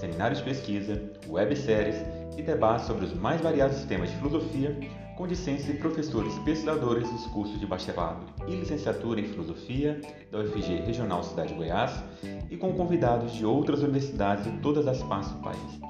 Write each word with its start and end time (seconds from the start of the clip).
seminários 0.00 0.38
de 0.38 0.46
pesquisa, 0.46 1.00
webséries 1.28 1.96
e 2.36 2.42
debates 2.42 2.86
sobre 2.86 3.04
os 3.04 3.14
mais 3.14 3.40
variados 3.40 3.84
temas 3.84 4.10
de 4.10 4.16
filosofia 4.16 4.74
com 5.16 5.26
discentes 5.26 5.68
e 5.68 5.74
professores 5.74 6.32
pesquisadores 6.38 7.08
dos 7.10 7.26
cursos 7.26 7.60
de 7.60 7.66
bacharelado 7.66 8.24
e 8.48 8.56
licenciatura 8.56 9.20
em 9.20 9.28
filosofia 9.28 10.00
da 10.32 10.38
UFG 10.38 10.76
Regional 10.86 11.22
Cidade 11.22 11.50
de 11.50 11.54
Goiás 11.56 12.02
e 12.50 12.56
com 12.56 12.72
convidados 12.72 13.32
de 13.34 13.44
outras 13.44 13.82
universidades 13.82 14.44
de 14.44 14.58
todas 14.60 14.88
as 14.88 15.02
partes 15.02 15.30
do 15.32 15.40
país. 15.40 15.80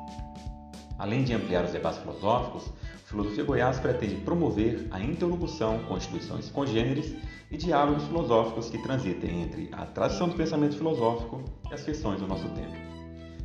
Além 0.98 1.22
de 1.22 1.32
ampliar 1.32 1.64
os 1.64 1.72
debates 1.72 2.00
filosóficos, 2.00 2.70
Filosofia 3.06 3.44
Goiás 3.44 3.78
pretende 3.78 4.16
promover 4.16 4.86
a 4.90 5.00
interlocução 5.00 5.78
com 5.84 5.96
instituições 5.96 6.50
congêneres 6.50 7.14
e 7.50 7.56
diálogos 7.56 8.04
filosóficos 8.04 8.68
que 8.68 8.78
transitem 8.78 9.42
entre 9.42 9.68
a 9.72 9.86
tradição 9.86 10.28
do 10.28 10.34
pensamento 10.34 10.76
filosófico 10.76 11.42
e 11.70 11.74
as 11.74 11.82
questões 11.82 12.20
do 12.20 12.26
nosso 12.26 12.48
tempo. 12.50 12.89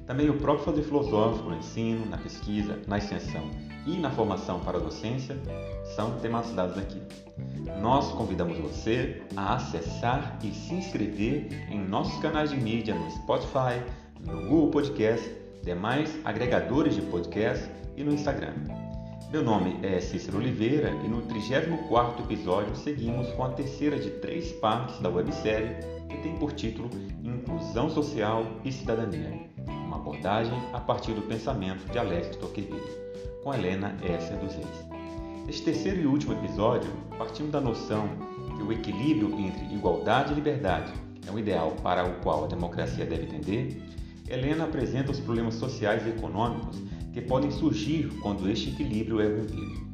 Também 0.06 0.30
o 0.30 0.38
próprio 0.38 0.66
fazer 0.66 0.84
filosófico 0.84 1.50
no 1.50 1.58
ensino, 1.58 2.06
na 2.06 2.18
pesquisa, 2.18 2.80
na 2.88 2.98
extensão 2.98 3.50
e 3.88 3.98
na 3.98 4.12
formação 4.12 4.60
para 4.60 4.78
a 4.78 4.82
docência 4.82 5.36
são 5.96 6.20
temas 6.20 6.52
dados 6.52 6.78
aqui. 6.78 7.02
Nós 7.82 8.12
convidamos 8.12 8.58
você 8.58 9.24
a 9.36 9.56
acessar 9.56 10.38
e 10.44 10.52
se 10.52 10.74
inscrever 10.76 11.50
em 11.72 11.80
nossos 11.80 12.20
canais 12.22 12.52
de 12.52 12.58
mídia 12.58 12.94
no 12.94 13.10
Spotify, 13.12 13.82
no 14.20 14.42
Google 14.48 14.72
Podcast, 14.72 15.28
demais 15.64 16.16
agregadores 16.24 16.96
de 16.96 17.02
podcast 17.02 17.68
e 17.98 18.04
no 18.04 18.14
Instagram. 18.14 18.54
Meu 19.32 19.44
nome 19.44 19.80
é 19.82 20.00
Cícero 20.00 20.38
Oliveira 20.38 20.92
e 21.04 21.08
no 21.08 21.24
34º 21.24 22.20
episódio 22.24 22.76
seguimos 22.76 23.28
com 23.32 23.44
a 23.44 23.50
terceira 23.50 23.98
de 23.98 24.12
três 24.12 24.52
partes 24.54 25.00
da 25.00 25.10
websérie 25.10 25.76
que 26.10 26.18
tem 26.18 26.36
por 26.38 26.54
título 26.54 26.90
Inclusão 27.24 27.90
Social 27.90 28.46
e 28.64 28.72
Cidadania, 28.72 29.50
uma 29.96 30.02
abordagem 30.02 30.62
a 30.74 30.80
partir 30.80 31.14
do 31.14 31.22
pensamento 31.22 31.90
de 31.90 31.98
Alex 31.98 32.36
Tocqueville, 32.36 32.82
com 33.42 33.54
Helena 33.54 33.96
Esser 34.04 34.38
dos 34.38 34.54
Reis. 34.54 34.86
Neste 35.46 35.64
terceiro 35.64 36.02
e 36.02 36.06
último 36.06 36.34
episódio, 36.34 36.92
partimos 37.18 37.52
da 37.52 37.62
noção 37.62 38.10
que 38.58 38.64
o 38.64 38.74
equilíbrio 38.74 39.40
entre 39.40 39.74
igualdade 39.74 40.34
e 40.34 40.36
liberdade 40.36 40.92
é 41.26 41.32
um 41.32 41.40
ideal 41.40 41.72
para 41.82 42.06
o 42.06 42.20
qual 42.22 42.44
a 42.44 42.48
democracia 42.48 43.06
deve 43.06 43.28
tender, 43.28 43.82
Helena 44.28 44.66
apresenta 44.66 45.12
os 45.12 45.20
problemas 45.20 45.56
sociais 45.56 46.06
e 46.06 46.10
econômicos 46.10 46.78
que 47.14 47.22
podem 47.22 47.52
surgir 47.52 48.10
quando 48.22 48.50
este 48.50 48.72
equilíbrio 48.72 49.22
é 49.22 49.28
rompido. 49.28 49.86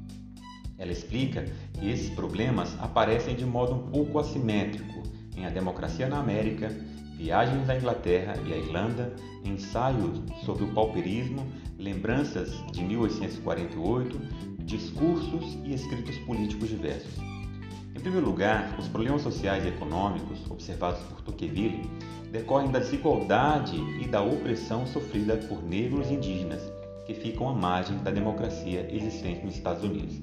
Ela 0.78 0.92
explica 0.92 1.46
que 1.74 1.90
esses 1.90 2.10
problemas 2.10 2.76
aparecem 2.82 3.36
de 3.36 3.46
modo 3.46 3.76
um 3.76 3.92
pouco 3.92 4.18
assimétrico 4.18 5.04
em 5.38 5.46
A 5.46 5.50
Democracia 5.50 6.08
na 6.08 6.20
América, 6.20 6.70
Viagens 7.18 7.70
à 7.70 7.78
Inglaterra 7.78 8.34
e 8.48 8.54
à 8.54 8.58
Irlanda, 8.58 9.14
Ensaios 9.44 10.22
sobre 10.46 10.64
o 10.64 10.74
Pauperismo, 10.74 11.46
Lembranças 11.78 12.52
de 12.72 12.84
1848, 12.84 14.20
Discursos 14.64 15.58
e 15.64 15.74
Escritos 15.74 16.18
Políticos 16.20 16.70
Diversos. 16.70 17.18
Em 17.96 18.00
primeiro 18.00 18.26
lugar, 18.26 18.76
os 18.80 18.88
problemas 18.88 19.22
sociais 19.22 19.66
e 19.66 19.68
econômicos 19.68 20.50
observados 20.50 21.02
por 21.02 21.22
Tocqueville 21.22 21.90
decorrem 22.32 22.72
da 22.72 22.80
desigualdade 22.80 23.78
e 24.02 24.08
da 24.08 24.22
opressão 24.22 24.88
sofrida 24.88 25.38
por 25.38 25.62
negros 25.64 26.10
e 26.10 26.14
indígenas 26.14 26.62
que 27.06 27.14
ficam 27.14 27.50
à 27.50 27.54
margem 27.54 27.98
da 27.98 28.12
democracia 28.12 28.88
existente 28.92 29.46
nos 29.46 29.56
Estados 29.56 29.84
Unidos. 29.84 30.22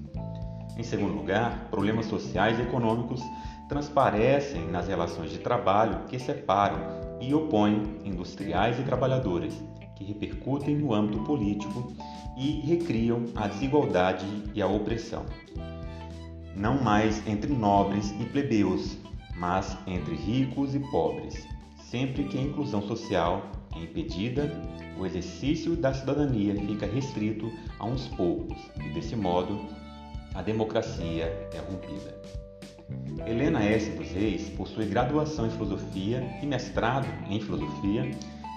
Em 0.76 0.82
segundo 0.82 1.12
lugar, 1.12 1.68
problemas 1.70 2.06
sociais 2.06 2.58
e 2.58 2.62
econômicos 2.62 3.20
transparecem 3.68 4.66
nas 4.68 4.88
relações 4.88 5.30
de 5.30 5.38
trabalho 5.38 6.06
que 6.06 6.18
separam 6.18 7.07
e 7.20 7.34
opõem 7.34 7.82
industriais 8.04 8.78
e 8.78 8.82
trabalhadores, 8.82 9.54
que 9.96 10.04
repercutem 10.04 10.76
no 10.76 10.94
âmbito 10.94 11.22
político 11.24 11.92
e 12.36 12.60
recriam 12.60 13.24
a 13.34 13.48
desigualdade 13.48 14.26
e 14.54 14.62
a 14.62 14.66
opressão. 14.66 15.24
Não 16.56 16.82
mais 16.82 17.26
entre 17.26 17.52
nobres 17.52 18.12
e 18.20 18.24
plebeus, 18.24 18.96
mas 19.36 19.76
entre 19.86 20.14
ricos 20.14 20.74
e 20.74 20.78
pobres, 20.78 21.46
sempre 21.90 22.24
que 22.24 22.38
a 22.38 22.42
inclusão 22.42 22.82
social 22.82 23.50
é 23.74 23.80
impedida, 23.80 24.52
o 24.98 25.06
exercício 25.06 25.76
da 25.76 25.94
cidadania 25.94 26.54
fica 26.54 26.86
restrito 26.86 27.50
a 27.78 27.86
uns 27.86 28.08
poucos 28.08 28.58
e, 28.76 28.90
desse 28.90 29.14
modo, 29.14 29.60
a 30.34 30.42
democracia 30.42 31.24
é 31.52 31.58
rompida. 31.58 32.47
Helena 33.26 33.62
S. 33.64 33.90
dos 33.90 34.10
Reis 34.10 34.48
possui 34.50 34.86
graduação 34.86 35.46
em 35.46 35.50
filosofia 35.50 36.22
e 36.42 36.46
mestrado 36.46 37.06
em 37.28 37.40
filosofia 37.40 38.10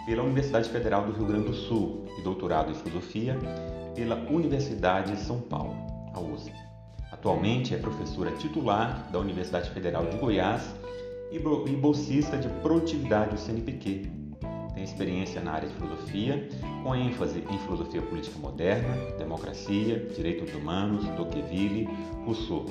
pela 0.05 0.23
Universidade 0.23 0.69
Federal 0.69 1.05
do 1.05 1.11
Rio 1.11 1.25
Grande 1.25 1.47
do 1.47 1.53
Sul 1.53 2.05
e 2.17 2.21
doutorado 2.21 2.71
em 2.71 2.75
filosofia 2.75 3.37
pela 3.95 4.15
Universidade 4.29 5.13
de 5.13 5.19
São 5.21 5.39
Paulo, 5.39 5.75
a 6.13 6.19
USP. 6.19 6.53
Atualmente 7.11 7.75
é 7.75 7.77
professora 7.77 8.31
titular 8.31 9.09
da 9.11 9.19
Universidade 9.19 9.69
Federal 9.71 10.05
de 10.05 10.17
Goiás 10.17 10.73
e 11.31 11.39
bolsista 11.39 12.37
de 12.37 12.47
produtividade 12.61 13.31
do 13.31 13.37
CNPq, 13.37 14.21
tem 14.73 14.83
experiência 14.83 15.41
na 15.41 15.51
área 15.51 15.67
de 15.67 15.75
filosofia, 15.75 16.49
com 16.83 16.95
ênfase 16.95 17.43
em 17.51 17.59
filosofia 17.59 18.01
política 18.01 18.39
moderna, 18.39 18.95
democracia, 19.17 20.07
direitos 20.15 20.53
humanos, 20.55 21.07
Tocqueville, 21.17 21.87
Rousseau, 22.25 22.65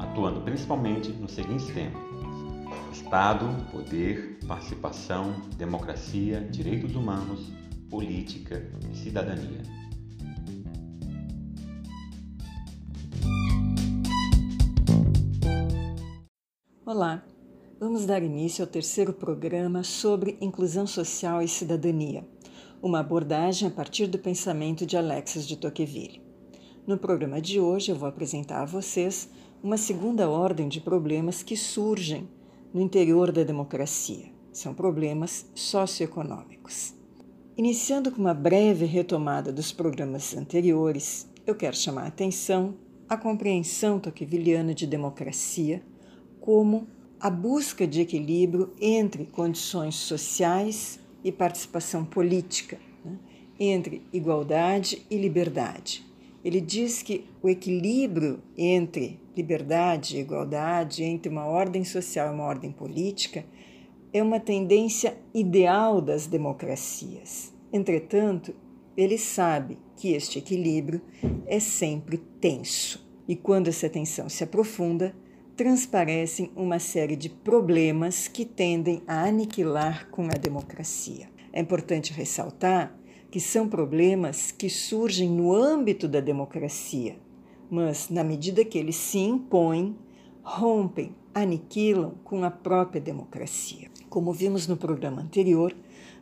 atuando 0.00 0.40
principalmente 0.40 1.10
nos 1.12 1.32
seguintes 1.32 1.66
temas: 1.68 2.02
Estado, 2.92 3.46
poder, 3.70 4.38
participação, 4.46 5.34
democracia, 5.56 6.40
direitos 6.40 6.94
humanos, 6.94 7.52
política 7.88 8.66
e 8.92 8.96
cidadania. 8.96 9.62
Olá, 16.84 17.22
Vamos 17.80 18.04
dar 18.04 18.22
início 18.22 18.62
ao 18.62 18.70
terceiro 18.70 19.10
programa 19.10 19.82
sobre 19.82 20.36
inclusão 20.38 20.86
social 20.86 21.40
e 21.40 21.48
cidadania, 21.48 22.28
uma 22.82 23.00
abordagem 23.00 23.66
a 23.66 23.70
partir 23.70 24.06
do 24.06 24.18
pensamento 24.18 24.84
de 24.84 24.98
Alexis 24.98 25.48
de 25.48 25.56
Tocqueville. 25.56 26.20
No 26.86 26.98
programa 26.98 27.40
de 27.40 27.58
hoje, 27.58 27.90
eu 27.90 27.96
vou 27.96 28.06
apresentar 28.06 28.60
a 28.60 28.66
vocês 28.66 29.30
uma 29.62 29.76
segunda 29.76 30.28
ordem 30.28 30.68
de 30.68 30.80
problemas 30.80 31.42
que 31.42 31.56
surgem 31.56 32.26
no 32.72 32.80
interior 32.80 33.30
da 33.30 33.42
democracia. 33.42 34.26
São 34.52 34.72
problemas 34.72 35.46
socioeconômicos. 35.54 36.94
Iniciando 37.56 38.10
com 38.10 38.20
uma 38.20 38.32
breve 38.32 38.86
retomada 38.86 39.52
dos 39.52 39.70
programas 39.70 40.34
anteriores, 40.34 41.28
eu 41.46 41.54
quero 41.54 41.76
chamar 41.76 42.04
a 42.04 42.08
atenção 42.08 42.74
à 43.08 43.16
compreensão 43.18 44.00
tocquevilliana 44.00 44.74
de 44.74 44.86
democracia 44.86 45.82
como 46.40 46.86
a 47.20 47.28
busca 47.28 47.86
de 47.86 48.00
equilíbrio 48.00 48.72
entre 48.80 49.26
condições 49.26 49.94
sociais 49.94 50.98
e 51.22 51.30
participação 51.30 52.02
política, 52.02 52.78
né? 53.04 53.18
entre 53.58 54.02
igualdade 54.10 55.04
e 55.10 55.18
liberdade. 55.18 56.02
Ele 56.42 56.62
diz 56.62 57.02
que 57.02 57.26
o 57.42 57.48
equilíbrio 57.48 58.40
entre 58.56 59.19
liberdade 59.36 60.16
e 60.16 60.20
igualdade, 60.20 61.04
entre 61.04 61.30
uma 61.30 61.46
ordem 61.46 61.84
social 61.84 62.28
e 62.28 62.34
uma 62.34 62.44
ordem 62.44 62.72
política, 62.72 63.44
é 64.12 64.22
uma 64.22 64.40
tendência 64.40 65.16
ideal 65.32 66.00
das 66.00 66.26
democracias. 66.26 67.52
Entretanto, 67.72 68.54
ele 68.96 69.16
sabe 69.16 69.78
que 69.96 70.12
este 70.12 70.38
equilíbrio 70.38 71.00
é 71.46 71.60
sempre 71.60 72.18
tenso. 72.18 73.08
E 73.28 73.36
quando 73.36 73.68
essa 73.68 73.88
tensão 73.88 74.28
se 74.28 74.42
aprofunda, 74.42 75.14
transparecem 75.56 76.50
uma 76.56 76.78
série 76.78 77.14
de 77.14 77.28
problemas 77.28 78.26
que 78.26 78.44
tendem 78.44 79.02
a 79.06 79.24
aniquilar 79.24 80.08
com 80.10 80.24
a 80.24 80.38
democracia. 80.38 81.28
É 81.52 81.60
importante 81.60 82.12
ressaltar 82.12 82.98
que 83.30 83.38
são 83.38 83.68
problemas 83.68 84.50
que 84.50 84.68
surgem 84.68 85.28
no 85.28 85.54
âmbito 85.54 86.08
da 86.08 86.20
democracia, 86.20 87.16
mas 87.70 88.10
na 88.10 88.24
medida 88.24 88.64
que 88.64 88.76
eles 88.76 88.96
se 88.96 89.18
impõem, 89.18 89.96
rompem, 90.42 91.14
aniquilam 91.32 92.14
com 92.24 92.42
a 92.42 92.50
própria 92.50 93.00
democracia. 93.00 93.88
Como 94.08 94.32
vimos 94.32 94.66
no 94.66 94.76
programa 94.76 95.22
anterior, 95.22 95.74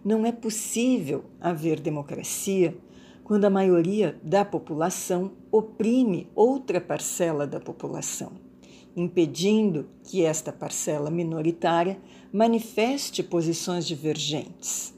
não 0.05 0.27
é 0.27 0.33
possível 0.33 1.25
haver 1.41 1.81
democracia 1.81 2.77
quando 3.25 3.45
a 3.45 3.51
maioria 3.51 4.19
da 4.23 4.45
população 4.45 5.33
oprime 5.51 6.29
outra 6.35 6.81
parcela 6.81 7.47
da 7.47 7.61
população, 7.61 8.33
impedindo 8.97 9.87
que 10.05 10.25
esta 10.25 10.53
parcela 10.53 11.11
minoritária 11.11 11.99
manifeste 12.33 13.23
posições 13.23 13.87
divergentes. 13.87 14.95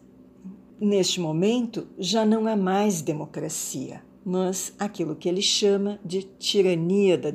Neste 0.80 1.20
momento, 1.20 1.86
já 1.98 2.24
não 2.24 2.46
há 2.46 2.56
mais 2.56 3.02
democracia, 3.02 4.02
mas 4.24 4.74
aquilo 4.78 5.16
que 5.16 5.28
ele 5.28 5.42
chama 5.42 5.98
de 6.04 6.22
tirania 6.22 7.16
da, 7.16 7.30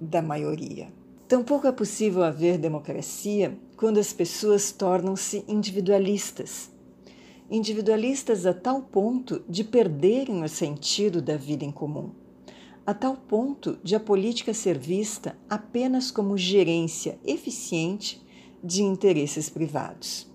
da 0.00 0.22
maioria. 0.22 0.92
Tampouco 1.26 1.66
é 1.66 1.72
possível 1.72 2.24
haver 2.24 2.58
democracia 2.58 3.56
quando 3.76 3.98
as 3.98 4.12
pessoas 4.12 4.72
tornam-se 4.72 5.44
individualistas. 5.46 6.70
Individualistas 7.50 8.46
a 8.46 8.52
tal 8.52 8.82
ponto 8.82 9.42
de 9.48 9.64
perderem 9.64 10.42
o 10.42 10.48
sentido 10.48 11.22
da 11.22 11.36
vida 11.36 11.64
em 11.64 11.70
comum, 11.70 12.10
a 12.84 12.92
tal 12.92 13.16
ponto 13.16 13.78
de 13.82 13.94
a 13.94 14.00
política 14.00 14.52
ser 14.52 14.76
vista 14.76 15.36
apenas 15.48 16.10
como 16.10 16.36
gerência 16.36 17.18
eficiente 17.24 18.20
de 18.62 18.82
interesses 18.82 19.48
privados. 19.48 20.28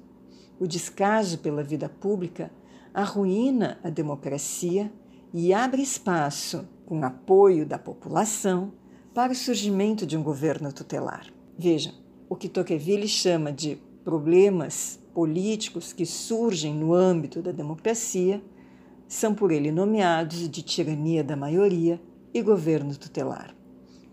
O 0.59 0.65
descaso 0.65 1.39
pela 1.39 1.63
vida 1.63 1.89
pública 1.89 2.51
arruína 2.93 3.77
a 3.83 3.89
democracia 3.89 4.91
e 5.37 5.53
abre 5.53 5.81
espaço, 5.81 6.65
com 6.85 7.03
apoio 7.03 7.65
da 7.65 7.77
população, 7.77 8.71
para 9.13 9.33
o 9.33 9.35
surgimento 9.35 10.05
de 10.05 10.15
um 10.15 10.23
governo 10.23 10.71
tutelar. 10.71 11.27
Veja, 11.57 11.93
o 12.29 12.37
que 12.37 12.47
Tocqueville 12.47 13.05
chama 13.09 13.51
de 13.51 13.77
problemas 14.05 14.97
políticos 15.13 15.91
que 15.91 16.05
surgem 16.05 16.73
no 16.73 16.93
âmbito 16.93 17.41
da 17.41 17.51
democracia 17.51 18.41
são 19.09 19.35
por 19.35 19.51
ele 19.51 19.73
nomeados 19.73 20.49
de 20.49 20.61
tirania 20.61 21.21
da 21.21 21.35
maioria 21.35 22.01
e 22.33 22.41
governo 22.41 22.95
tutelar. 22.95 23.53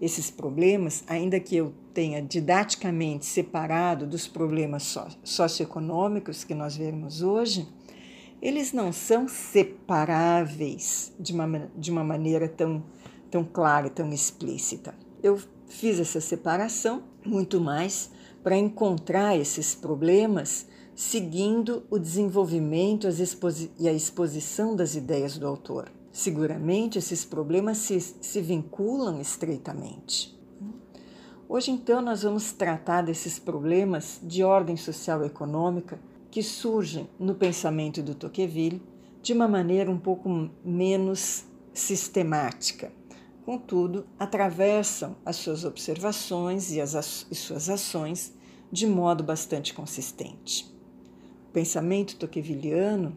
Esses 0.01 0.29
problemas, 0.29 1.05
ainda 1.07 1.39
que 1.39 1.55
eu 1.55 1.73
tenha 1.95 2.21
didaticamente 2.21 3.27
separado 3.27 4.09
dos 4.09 4.27
problemas 4.27 4.99
socioeconômicos 5.23 6.43
que 6.43 6.53
nós 6.53 6.77
vemos 6.77 7.23
hoje, 7.23 7.69
eles 8.43 8.73
não 8.73 8.93
são 8.93 9.29
separáveis 9.29 11.13
de 11.19 11.33
uma, 11.33 11.71
de 11.77 11.93
uma 11.93 12.03
maneira 12.03 12.49
tão, 12.49 12.83
tão 13.31 13.45
clara, 13.45 13.89
tão 13.89 14.13
explícita. 14.13 14.93
Eu 15.23 15.41
fiz 15.69 16.01
essa 16.01 16.21
separação 16.21 17.05
muito 17.25 17.61
mais 17.61 18.11
para 18.43 18.57
encontrar 18.57 19.39
esses 19.39 19.77
problemas 19.77 20.67
seguindo 20.93 21.85
o 21.89 21.99
desenvolvimento 21.99 23.07
e 23.79 23.89
a 23.89 23.93
exposição 23.93 24.75
das 24.75 24.97
ideias 24.97 25.39
do 25.39 25.47
autor. 25.47 25.89
Seguramente 26.11 26.99
esses 26.99 27.25
problemas 27.25 27.79
se, 27.79 27.99
se 28.01 28.41
vinculam 28.41 29.21
estreitamente. 29.21 30.37
Hoje, 31.49 31.71
então, 31.71 32.01
nós 32.03 32.23
vamos 32.23 32.53
tratar 32.53 33.03
desses 33.03 33.39
problemas 33.39 34.19
de 34.23 34.43
ordem 34.43 34.77
social 34.77 35.23
e 35.23 35.27
econômica 35.27 35.99
que 36.33 36.43
surgem 36.43 37.07
no 37.21 37.35
pensamento 37.35 38.03
do 38.03 38.15
Tocqueville 38.15 38.83
de 39.23 39.35
uma 39.35 39.47
maneira 39.47 39.91
um 39.91 39.99
pouco 39.99 40.51
menos 40.65 41.45
sistemática. 41.75 42.91
Contudo, 43.45 44.07
atravessam 44.19 45.15
as 45.27 45.37
suas 45.37 45.63
observações 45.63 46.73
e 46.73 46.81
as 46.81 47.27
e 47.31 47.35
suas 47.35 47.69
ações 47.69 48.35
de 48.73 48.87
modo 48.87 49.23
bastante 49.23 49.75
consistente. 49.75 50.65
O 51.51 51.53
pensamento 51.53 52.17
tocquevilliano, 52.17 53.15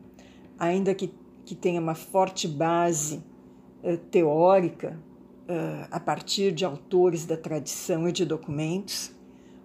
ainda 0.60 0.94
que, 0.94 1.10
que 1.46 1.56
tenha 1.56 1.80
uma 1.80 1.96
forte 1.96 2.50
base 2.50 3.24
eh, 3.82 3.96
teórica 4.12 5.00
eh, 5.48 5.88
a 5.90 6.02
partir 6.02 6.52
de 6.52 6.66
autores 6.66 7.26
da 7.26 7.38
tradição 7.38 8.10
e 8.10 8.12
de 8.12 8.26
documentos, 8.26 9.15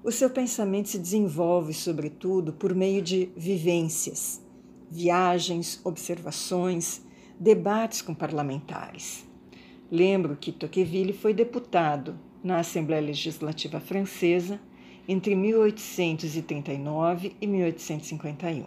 o 0.03 0.11
seu 0.11 0.31
pensamento 0.31 0.89
se 0.89 0.99
desenvolve, 0.99 1.75
sobretudo, 1.75 2.53
por 2.53 2.75
meio 2.75 3.03
de 3.03 3.31
vivências, 3.37 4.41
viagens, 4.91 5.81
observações, 5.85 7.03
debates 7.39 8.01
com 8.01 8.15
parlamentares. 8.15 9.27
Lembro 9.91 10.37
que 10.37 10.53
Tocqueville 10.53 11.13
foi 11.13 11.35
deputado 11.35 12.19
na 12.43 12.61
Assembleia 12.61 13.03
Legislativa 13.03 13.79
Francesa 13.79 14.59
entre 15.07 15.35
1839 15.35 17.37
e 17.41 17.47
1851. 17.47 18.65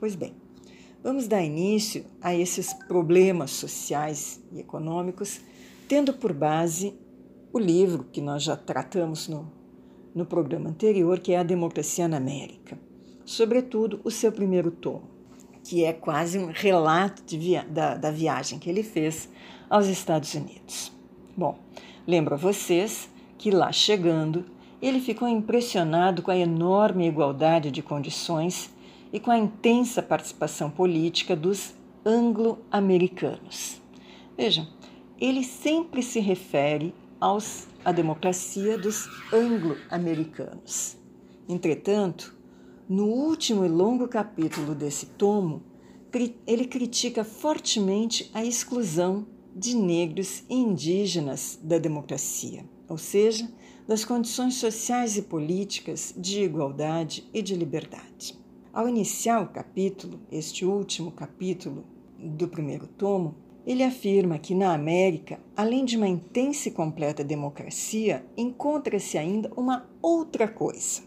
Pois 0.00 0.16
bem, 0.16 0.34
vamos 1.02 1.28
dar 1.28 1.44
início 1.44 2.04
a 2.20 2.34
esses 2.34 2.72
problemas 2.72 3.52
sociais 3.52 4.42
e 4.50 4.58
econômicos, 4.58 5.40
tendo 5.86 6.14
por 6.14 6.32
base 6.32 6.94
o 7.52 7.58
livro 7.58 8.04
que 8.10 8.20
nós 8.20 8.42
já 8.42 8.56
tratamos 8.56 9.28
no 9.28 9.61
no 10.14 10.26
programa 10.26 10.70
anterior, 10.70 11.18
que 11.18 11.32
é 11.32 11.38
A 11.38 11.42
Democracia 11.42 12.06
na 12.06 12.16
América. 12.16 12.78
Sobretudo 13.24 14.00
o 14.04 14.10
seu 14.10 14.32
primeiro 14.32 14.70
tomo, 14.70 15.08
que 15.64 15.84
é 15.84 15.92
quase 15.92 16.38
um 16.38 16.50
relato 16.52 17.22
via 17.38 17.64
da, 17.64 17.96
da 17.96 18.10
viagem 18.10 18.58
que 18.58 18.68
ele 18.68 18.82
fez 18.82 19.28
aos 19.70 19.86
Estados 19.86 20.34
Unidos. 20.34 20.92
Bom, 21.36 21.58
lembro 22.06 22.34
a 22.34 22.38
vocês 22.38 23.08
que 23.38 23.50
lá 23.50 23.72
chegando, 23.72 24.44
ele 24.80 25.00
ficou 25.00 25.28
impressionado 25.28 26.22
com 26.22 26.30
a 26.30 26.36
enorme 26.36 27.06
igualdade 27.06 27.70
de 27.70 27.82
condições 27.82 28.70
e 29.12 29.20
com 29.20 29.30
a 29.30 29.38
intensa 29.38 30.02
participação 30.02 30.70
política 30.70 31.36
dos 31.36 31.74
anglo-americanos. 32.04 33.80
Vejam, 34.36 34.66
ele 35.20 35.44
sempre 35.44 36.02
se 36.02 36.18
refere 36.18 36.94
aos 37.20 37.68
a 37.84 37.92
democracia 37.92 38.78
dos 38.78 39.08
anglo-americanos. 39.32 40.96
Entretanto, 41.48 42.36
no 42.88 43.06
último 43.06 43.64
e 43.64 43.68
longo 43.68 44.06
capítulo 44.06 44.74
desse 44.74 45.06
tomo, 45.06 45.62
ele 46.46 46.66
critica 46.66 47.24
fortemente 47.24 48.30
a 48.34 48.44
exclusão 48.44 49.26
de 49.54 49.74
negros 49.74 50.44
e 50.48 50.54
indígenas 50.54 51.58
da 51.62 51.78
democracia, 51.78 52.64
ou 52.88 52.98
seja, 52.98 53.50
das 53.86 54.04
condições 54.04 54.54
sociais 54.54 55.16
e 55.16 55.22
políticas 55.22 56.14
de 56.16 56.42
igualdade 56.42 57.28
e 57.32 57.42
de 57.42 57.54
liberdade. 57.54 58.38
Ao 58.72 58.88
iniciar 58.88 59.42
o 59.42 59.48
capítulo, 59.48 60.20
este 60.30 60.64
último 60.64 61.10
capítulo 61.10 61.84
do 62.18 62.46
primeiro 62.48 62.86
tomo, 62.86 63.34
ele 63.66 63.82
afirma 63.82 64.38
que 64.38 64.54
na 64.54 64.74
América, 64.74 65.38
além 65.56 65.84
de 65.84 65.96
uma 65.96 66.08
intensa 66.08 66.68
e 66.68 66.72
completa 66.72 67.22
democracia, 67.22 68.24
encontra-se 68.36 69.16
ainda 69.16 69.52
uma 69.56 69.88
outra 70.00 70.48
coisa. 70.48 71.02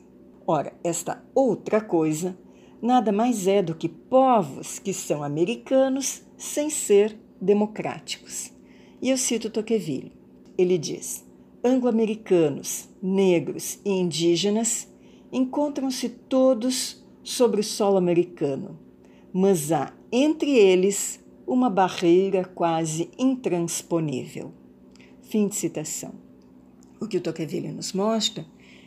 Ora, 0.48 0.74
esta 0.84 1.24
outra 1.34 1.82
coisa 1.82 2.38
nada 2.82 3.12
mais 3.12 3.48
é 3.48 3.62
do 3.62 3.76
que 3.76 3.90
povos 3.90 4.80
que 4.80 4.94
são 4.94 5.24
americanos 5.24 6.24
sem 6.38 6.70
ser 6.70 7.18
democráticos. 7.42 8.54
E 9.02 9.10
eu 9.10 9.18
cito 9.18 9.50
Tocqueville. 9.50 10.14
Ele 10.58 10.78
diz: 10.78 11.26
anglo-americanos, 11.64 12.88
negros 13.02 13.80
e 13.84 13.90
indígenas 13.90 14.88
encontram-se 15.32 16.08
todos 16.08 17.04
sobre 17.24 17.60
o 17.60 17.64
solo 17.64 17.98
americano, 17.98 18.80
mas 19.34 19.72
há 19.72 19.92
entre 20.12 20.52
eles 20.52 21.20
uma 21.48 21.70
barreira 21.70 22.44
quase 22.44 23.10
intransponível. 23.18 24.54
Fim 25.22 25.48
de 25.48 25.56
citação. 25.56 26.14
O 27.00 27.08
que 27.08 27.18
o 27.18 27.22
Tocqueville 27.22 27.72
nos 27.72 27.94
mostra 27.94 28.46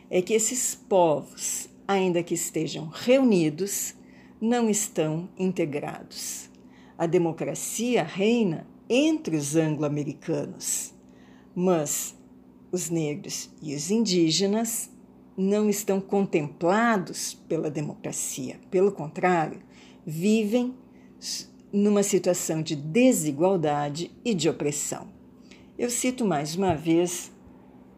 é 0.09 0.21
que 0.21 0.33
esses 0.33 0.75
povos, 0.75 1.69
ainda 1.87 2.23
que 2.23 2.33
estejam 2.33 2.87
reunidos, 2.87 3.93
não 4.41 4.69
estão 4.69 5.29
integrados. 5.37 6.49
A 6.97 7.05
democracia 7.05 8.03
reina 8.03 8.67
entre 8.89 9.35
os 9.35 9.55
anglo-americanos, 9.55 10.93
mas 11.55 12.15
os 12.71 12.89
negros 12.89 13.49
e 13.61 13.75
os 13.75 13.91
indígenas 13.91 14.89
não 15.37 15.69
estão 15.69 16.01
contemplados 16.01 17.33
pela 17.47 17.71
democracia. 17.71 18.59
Pelo 18.69 18.91
contrário, 18.91 19.61
vivem 20.05 20.75
numa 21.71 22.03
situação 22.03 22.61
de 22.61 22.75
desigualdade 22.75 24.11
e 24.23 24.33
de 24.33 24.49
opressão. 24.49 25.07
Eu 25.77 25.89
cito 25.89 26.25
mais 26.25 26.55
uma 26.55 26.75
vez 26.75 27.31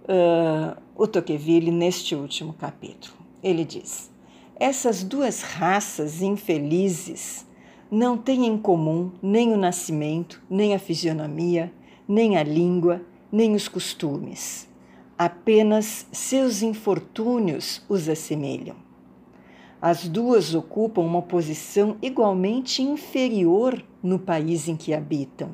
uh, 0.04 0.80
o 0.96 1.08
Tocqueville 1.08 1.72
neste 1.72 2.16
último 2.16 2.54
capítulo. 2.54 3.16
Ele 3.42 3.66
diz: 3.66 4.12
essas 4.60 5.04
duas 5.04 5.42
raças 5.42 6.22
infelizes 6.22 7.46
não 7.90 8.18
têm 8.18 8.46
em 8.46 8.58
comum 8.58 9.12
nem 9.22 9.52
o 9.52 9.58
nascimento, 9.58 10.42
nem 10.50 10.76
a 10.76 10.80
fisionomia, 10.80 11.74
nem 12.08 12.38
a 12.38 12.44
língua, 12.44 13.02
nem 13.32 13.56
os 13.56 13.68
costumes. 13.68 14.68
Apenas 15.18 16.08
seus 16.12 16.62
infortúnios 16.62 17.84
os 17.90 18.08
assemelham. 18.08 18.76
As 19.82 20.08
duas 20.08 20.54
ocupam 20.54 21.02
uma 21.02 21.24
posição 21.24 21.98
igualmente 22.04 22.84
inferior 22.84 23.84
no 24.04 24.20
país 24.20 24.68
em 24.68 24.76
que 24.76 24.94
habitam. 24.94 25.50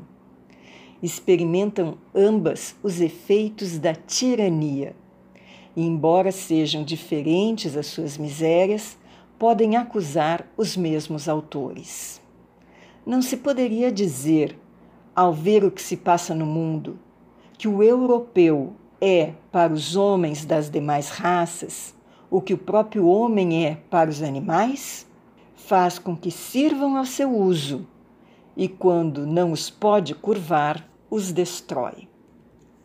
Experimentam 1.01 1.98
ambas 2.13 2.75
os 2.84 3.00
efeitos 3.00 3.77
da 3.79 3.96
tirania. 3.96 4.93
E, 5.74 5.81
embora 5.81 6.34
sejam 6.34 6.84
diferentes 6.84 7.77
as 7.77 7.88
suas 7.88 8.17
misérias, 8.17 8.98
podem 9.39 9.77
acusar 9.77 10.46
os 10.57 10.75
mesmos 10.75 11.29
autores. 11.29 12.19
Não 13.05 13.22
se 13.22 13.38
poderia 13.38 13.89
dizer, 13.89 14.60
ao 15.15 15.31
ver 15.31 15.63
o 15.63 15.72
que 15.72 15.81
se 15.81 15.96
passa 15.96 16.36
no 16.36 16.46
mundo, 16.46 17.00
que 17.57 17.69
o 17.69 17.81
europeu 17.81 18.74
é, 19.00 19.31
para 19.53 19.72
os 19.72 19.96
homens 19.96 20.43
das 20.43 20.69
demais 20.69 21.07
raças, 21.07 21.96
o 22.29 22.41
que 22.41 22.53
o 22.53 22.57
próprio 22.57 23.07
homem 23.07 23.65
é 23.65 23.75
para 23.89 24.10
os 24.10 24.22
animais? 24.22 25.07
Faz 25.55 25.98
com 25.98 26.15
que 26.15 26.31
sirvam 26.31 26.98
ao 26.98 27.05
seu 27.05 27.36
uso 27.36 27.88
e, 28.55 28.67
quando 28.67 29.25
não 29.25 29.51
os 29.51 29.69
pode 29.69 30.15
curvar, 30.15 30.89
os 31.10 31.31
destrói. 31.31 32.07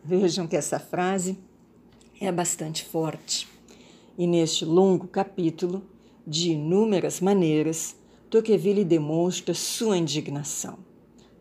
Vejam 0.03 0.47
que 0.47 0.55
essa 0.55 0.79
frase 0.79 1.37
é 2.19 2.31
bastante 2.31 2.85
forte. 2.85 3.47
E 4.17 4.27
neste 4.27 4.63
longo 4.65 5.07
capítulo, 5.07 5.83
de 6.25 6.51
inúmeras 6.51 7.19
maneiras, 7.19 7.95
Tocqueville 8.29 8.85
demonstra 8.85 9.53
sua 9.53 9.97
indignação. 9.97 10.77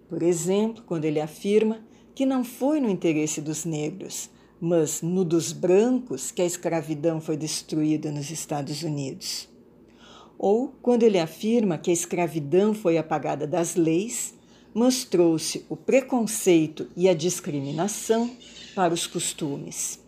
Por 0.09 0.23
exemplo, 0.23 0.83
quando 0.87 1.05
ele 1.05 1.21
afirma 1.21 1.81
que 2.15 2.27
não 2.27 2.45
foi 2.45 2.81
no 2.81 2.91
interesse 2.91 3.41
dos 3.41 3.65
negros, 3.65 4.29
mas 4.65 5.03
no 5.03 5.25
dos 5.25 5.51
brancos 5.51 6.31
que 6.31 6.41
a 6.41 6.47
escravidão 6.47 7.21
foi 7.21 7.37
destruída 7.37 8.13
nos 8.13 8.31
Estados 8.31 8.85
Unidos. 8.85 9.49
Ou 10.39 10.69
quando 10.81 11.03
ele 11.03 11.19
afirma 11.19 11.77
que 11.77 11.91
a 11.91 11.93
escravidão 11.93 12.73
foi 12.73 12.97
apagada 12.97 13.45
das 13.45 13.75
leis, 13.75 14.35
mas 14.73 15.03
trouxe 15.05 15.67
o 15.69 15.77
preconceito 15.77 16.87
e 16.97 17.09
a 17.09 17.15
discriminação 17.15 18.31
para 18.73 18.95
os 18.95 19.05
costumes. 19.05 19.99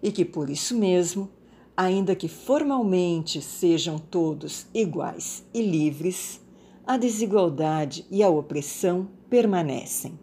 E 0.00 0.12
que 0.12 0.24
por 0.24 0.48
isso 0.50 0.78
mesmo, 0.78 1.28
ainda 1.76 2.14
que 2.14 2.28
formalmente 2.28 3.42
sejam 3.42 3.98
todos 3.98 4.66
iguais 4.72 5.44
e 5.52 5.60
livres, 5.60 6.40
a 6.86 6.96
desigualdade 6.96 8.06
e 8.08 8.22
a 8.22 8.28
opressão 8.28 9.08
permanecem. 9.28 10.16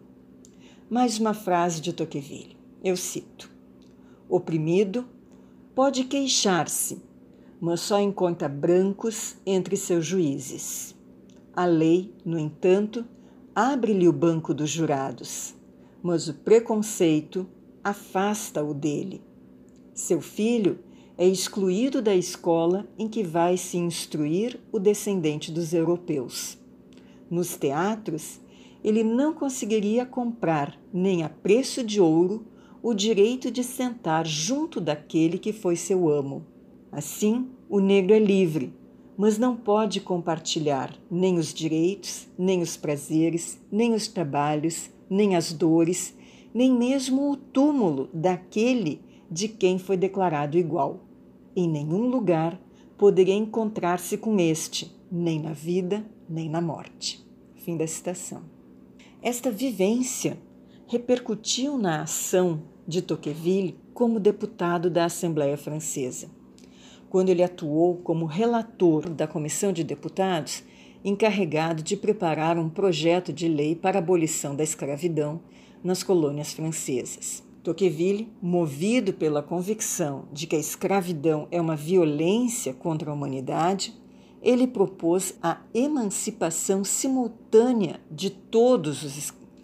Mais 0.88 1.18
uma 1.18 1.34
frase 1.34 1.82
de 1.82 1.92
Tocqueville. 1.92 2.56
Eu 2.82 2.96
cito: 2.96 3.57
Oprimido 4.28 5.06
pode 5.74 6.04
queixar-se, 6.04 7.00
mas 7.58 7.80
só 7.80 7.98
encontra 7.98 8.46
brancos 8.46 9.36
entre 9.46 9.74
seus 9.74 10.04
juízes. 10.04 10.94
A 11.54 11.64
lei, 11.64 12.12
no 12.26 12.38
entanto, 12.38 13.06
abre-lhe 13.54 14.06
o 14.06 14.12
banco 14.12 14.52
dos 14.52 14.68
jurados, 14.68 15.54
mas 16.02 16.28
o 16.28 16.34
preconceito 16.34 17.46
afasta-o 17.82 18.74
dele. 18.74 19.22
Seu 19.94 20.20
filho 20.20 20.78
é 21.16 21.26
excluído 21.26 22.02
da 22.02 22.14
escola 22.14 22.86
em 22.98 23.08
que 23.08 23.22
vai 23.22 23.56
se 23.56 23.78
instruir 23.78 24.60
o 24.70 24.78
descendente 24.78 25.50
dos 25.50 25.72
europeus. 25.72 26.58
Nos 27.30 27.56
teatros, 27.56 28.40
ele 28.84 29.02
não 29.02 29.32
conseguiria 29.32 30.04
comprar, 30.04 30.78
nem 30.92 31.24
a 31.24 31.30
preço 31.30 31.82
de 31.82 31.98
ouro, 31.98 32.46
o 32.82 32.94
direito 32.94 33.50
de 33.50 33.64
sentar 33.64 34.26
junto 34.26 34.80
daquele 34.80 35.38
que 35.38 35.52
foi 35.52 35.76
seu 35.76 36.08
amo. 36.08 36.44
Assim, 36.90 37.48
o 37.68 37.80
negro 37.80 38.14
é 38.14 38.18
livre, 38.18 38.72
mas 39.16 39.36
não 39.36 39.56
pode 39.56 40.00
compartilhar 40.00 40.94
nem 41.10 41.38
os 41.38 41.52
direitos, 41.52 42.28
nem 42.38 42.62
os 42.62 42.76
prazeres, 42.76 43.60
nem 43.70 43.92
os 43.92 44.06
trabalhos, 44.08 44.90
nem 45.10 45.34
as 45.34 45.52
dores, 45.52 46.14
nem 46.54 46.72
mesmo 46.72 47.30
o 47.30 47.36
túmulo 47.36 48.08
daquele 48.12 49.00
de 49.30 49.48
quem 49.48 49.78
foi 49.78 49.96
declarado 49.96 50.56
igual. 50.56 51.00
Em 51.54 51.68
nenhum 51.68 52.08
lugar 52.08 52.60
poderia 52.96 53.34
encontrar-se 53.34 54.16
com 54.16 54.38
este, 54.38 54.94
nem 55.10 55.40
na 55.40 55.52
vida, 55.52 56.04
nem 56.28 56.48
na 56.48 56.60
morte. 56.60 57.24
Fim 57.56 57.76
da 57.76 57.86
citação. 57.86 58.42
Esta 59.20 59.50
vivência 59.50 60.38
repercutiu 60.88 61.76
na 61.76 62.00
ação 62.00 62.62
de 62.86 63.02
Tocqueville 63.02 63.78
como 63.92 64.18
deputado 64.18 64.88
da 64.88 65.04
Assembleia 65.04 65.58
Francesa, 65.58 66.30
quando 67.10 67.28
ele 67.28 67.42
atuou 67.42 67.96
como 67.96 68.24
relator 68.24 69.10
da 69.10 69.26
Comissão 69.26 69.70
de 69.70 69.84
Deputados 69.84 70.64
encarregado 71.04 71.82
de 71.82 71.94
preparar 71.94 72.58
um 72.58 72.70
projeto 72.70 73.34
de 73.34 73.46
lei 73.48 73.76
para 73.76 73.98
a 73.98 74.02
abolição 74.02 74.56
da 74.56 74.64
escravidão 74.64 75.42
nas 75.84 76.02
colônias 76.02 76.54
francesas. 76.54 77.44
Tocqueville, 77.62 78.32
movido 78.40 79.12
pela 79.12 79.42
convicção 79.42 80.24
de 80.32 80.46
que 80.46 80.56
a 80.56 80.58
escravidão 80.58 81.46
é 81.50 81.60
uma 81.60 81.76
violência 81.76 82.72
contra 82.72 83.10
a 83.10 83.14
humanidade, 83.14 83.94
ele 84.40 84.66
propôs 84.66 85.34
a 85.42 85.60
emancipação 85.74 86.82
simultânea 86.82 88.00
de 88.10 88.30
todas 88.30 89.04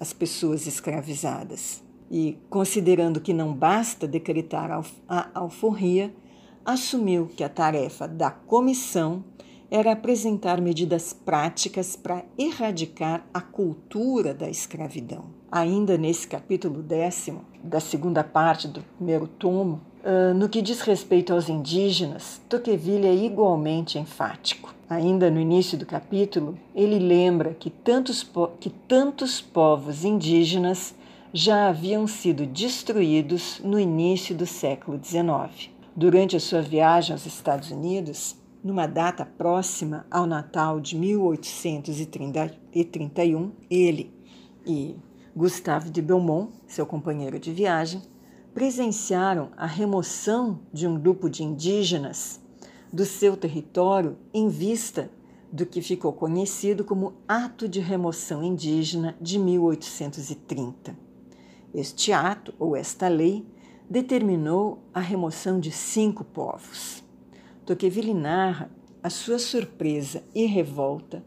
as 0.04 0.12
pessoas 0.12 0.66
escravizadas. 0.66 1.82
E, 2.10 2.36
considerando 2.50 3.22
que 3.22 3.32
não 3.32 3.54
basta 3.54 4.06
decretar 4.06 4.70
a 5.08 5.30
alforria, 5.32 6.14
assumiu 6.62 7.30
que 7.34 7.42
a 7.42 7.48
tarefa 7.48 8.06
da 8.06 8.30
comissão 8.30 9.24
era 9.70 9.92
apresentar 9.92 10.60
medidas 10.60 11.14
práticas 11.14 11.96
para 11.96 12.22
erradicar 12.36 13.26
a 13.32 13.40
cultura 13.40 14.34
da 14.34 14.48
escravidão. 14.48 15.24
Ainda 15.50 15.96
nesse 15.96 16.28
capítulo 16.28 16.82
décimo, 16.82 17.46
da 17.62 17.80
segunda 17.80 18.22
parte 18.22 18.68
do 18.68 18.82
primeiro 18.82 19.26
tomo, 19.26 19.80
Uh, 20.04 20.34
no 20.34 20.50
que 20.50 20.60
diz 20.60 20.82
respeito 20.82 21.32
aos 21.32 21.48
indígenas, 21.48 22.38
Tocqueville 22.46 23.06
é 23.06 23.14
igualmente 23.14 23.98
enfático. 23.98 24.74
Ainda 24.86 25.30
no 25.30 25.40
início 25.40 25.78
do 25.78 25.86
capítulo, 25.86 26.58
ele 26.74 26.98
lembra 26.98 27.54
que 27.54 27.70
tantos, 27.70 28.22
que 28.60 28.68
tantos 28.68 29.40
povos 29.40 30.04
indígenas 30.04 30.94
já 31.32 31.68
haviam 31.68 32.06
sido 32.06 32.44
destruídos 32.44 33.62
no 33.64 33.80
início 33.80 34.36
do 34.36 34.44
século 34.44 35.00
XIX. 35.02 35.70
Durante 35.96 36.36
a 36.36 36.40
sua 36.40 36.60
viagem 36.60 37.14
aos 37.14 37.24
Estados 37.24 37.70
Unidos, 37.70 38.36
numa 38.62 38.86
data 38.86 39.24
próxima 39.24 40.04
ao 40.10 40.26
Natal 40.26 40.80
de 40.80 40.98
1831, 40.98 43.52
ele 43.70 44.12
e 44.66 44.96
Gustave 45.34 45.88
de 45.88 46.02
Beaumont, 46.02 46.52
seu 46.66 46.84
companheiro 46.84 47.40
de 47.40 47.50
viagem, 47.52 48.02
presenciaram 48.54 49.50
a 49.56 49.66
remoção 49.66 50.60
de 50.72 50.86
um 50.86 50.98
grupo 50.98 51.28
de 51.28 51.42
indígenas 51.42 52.40
do 52.92 53.04
seu 53.04 53.36
território 53.36 54.16
em 54.32 54.48
vista 54.48 55.10
do 55.52 55.66
que 55.66 55.82
ficou 55.82 56.12
conhecido 56.12 56.84
como 56.84 57.14
Ato 57.26 57.68
de 57.68 57.80
Remoção 57.80 58.44
Indígena 58.44 59.16
de 59.20 59.40
1830. 59.40 60.96
Este 61.74 62.12
ato, 62.12 62.54
ou 62.56 62.76
esta 62.76 63.08
lei, 63.08 63.44
determinou 63.90 64.78
a 64.94 65.00
remoção 65.00 65.58
de 65.58 65.72
cinco 65.72 66.22
povos. 66.22 67.02
Tocqueville 67.66 68.14
narra 68.14 68.70
a 69.02 69.10
sua 69.10 69.40
surpresa 69.40 70.22
e 70.32 70.46
revolta 70.46 71.24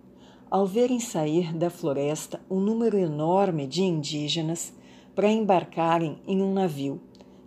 ao 0.50 0.66
verem 0.66 1.02
sair 1.02 1.54
da 1.54 1.70
floresta 1.70 2.40
um 2.50 2.62
número 2.62 2.98
enorme 2.98 3.68
de 3.68 3.84
indígenas 3.84 4.74
para 5.14 5.30
embarcarem 5.30 6.22
em 6.26 6.42
um 6.42 6.54
navio 6.54 7.02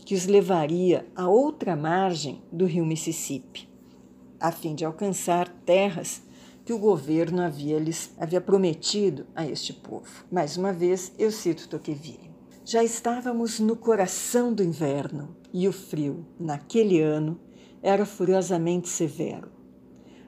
que 0.05 0.15
os 0.15 0.27
levaria 0.27 1.07
a 1.15 1.29
outra 1.29 1.77
margem 1.77 2.43
do 2.51 2.67
rio 2.67 2.85
Mississippi, 2.85 3.69
a 4.39 4.51
fim 4.51 4.75
de 4.75 4.85
alcançar 4.85 5.49
terras 5.65 6.23
que 6.65 6.73
o 6.73 6.79
governo 6.79 7.43
havia 7.43 7.79
lhes 7.79 8.13
havia 8.19 8.41
prometido 8.41 9.27
a 9.35 9.47
este 9.47 9.73
povo. 9.73 10.25
Mais 10.31 10.57
uma 10.57 10.73
vez, 10.73 11.13
eu 11.19 11.31
cito 11.31 11.69
Tocqueville. 11.69 12.31
Já 12.65 12.85
estávamos 12.85 13.59
no 13.59 13.75
coração 13.75 14.53
do 14.53 14.63
inverno 14.63 15.35
e 15.53 15.67
o 15.67 15.73
frio, 15.73 16.25
naquele 16.39 17.01
ano, 17.01 17.41
era 17.83 18.07
furiosamente 18.07 18.89
severo. 18.89 19.51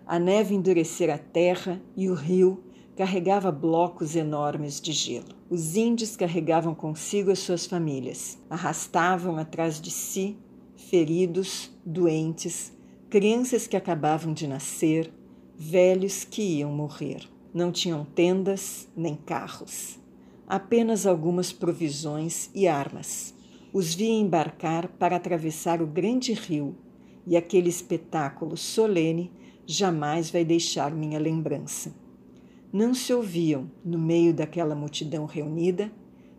A 0.07 0.19
neve 0.19 0.55
endurecera 0.55 1.15
a 1.15 1.19
terra 1.19 1.81
e 1.97 2.09
o 2.11 2.15
rio 2.15 2.65
carregava 2.97 3.53
blocos 3.53 4.17
enormes 4.17 4.81
de 4.81 4.93
gelo. 4.93 5.35
Os 5.53 5.77
índios 5.77 6.17
carregavam 6.17 6.75
consigo 6.75 7.31
as 7.31 7.41
suas 7.41 7.67
famílias, 7.67 8.39
arrastavam 8.49 9.37
atrás 9.37 9.79
de 9.79 9.91
si 9.91 10.39
feridos, 10.75 11.71
doentes, 11.85 12.73
crianças 13.11 13.67
que 13.67 13.77
acabavam 13.77 14.33
de 14.33 14.47
nascer, 14.47 15.13
velhos 15.55 16.25
que 16.25 16.41
iam 16.41 16.73
morrer. 16.73 17.29
Não 17.53 17.71
tinham 17.71 18.03
tendas 18.03 18.89
nem 18.97 19.15
carros, 19.15 19.99
apenas 20.49 21.07
algumas 21.07 21.53
provisões 21.53 22.49
e 22.55 22.67
armas. 22.67 23.35
Os 23.75 23.93
via 23.93 24.09
embarcar 24.09 24.89
para 24.89 25.17
atravessar 25.17 25.83
o 25.83 25.87
grande 25.87 26.33
rio, 26.33 26.75
e 27.27 27.37
aquele 27.37 27.69
espetáculo 27.69 28.57
solene 28.57 29.31
jamais 29.67 30.31
vai 30.31 30.47
deixar 30.47 30.93
minha 30.93 31.19
lembrança. 31.19 32.01
Não 32.73 32.95
se 32.95 33.13
ouviam, 33.13 33.71
no 33.85 33.99
meio 33.99 34.33
daquela 34.33 34.75
multidão 34.75 35.27
reunida, 35.27 35.93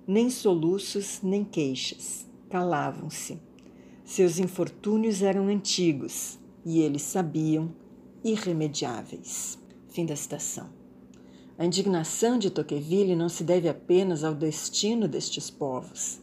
nem 0.07 0.31
soluços 0.31 1.19
nem 1.21 1.43
queixas. 1.43 2.27
Calavam-se. 2.49 3.39
Seus 4.03 4.39
infortúnios 4.39 5.21
eram 5.21 5.47
antigos 5.47 6.39
e 6.65 6.81
eles 6.81 7.03
sabiam 7.03 7.71
irremediáveis. 8.23 9.59
Fim 9.89 10.07
da 10.07 10.15
citação. 10.15 10.69
A 11.55 11.65
indignação 11.67 12.39
de 12.39 12.49
Tocqueville 12.49 13.15
não 13.15 13.29
se 13.29 13.43
deve 13.43 13.69
apenas 13.69 14.23
ao 14.23 14.33
destino 14.33 15.07
destes 15.07 15.51
povos, 15.51 16.19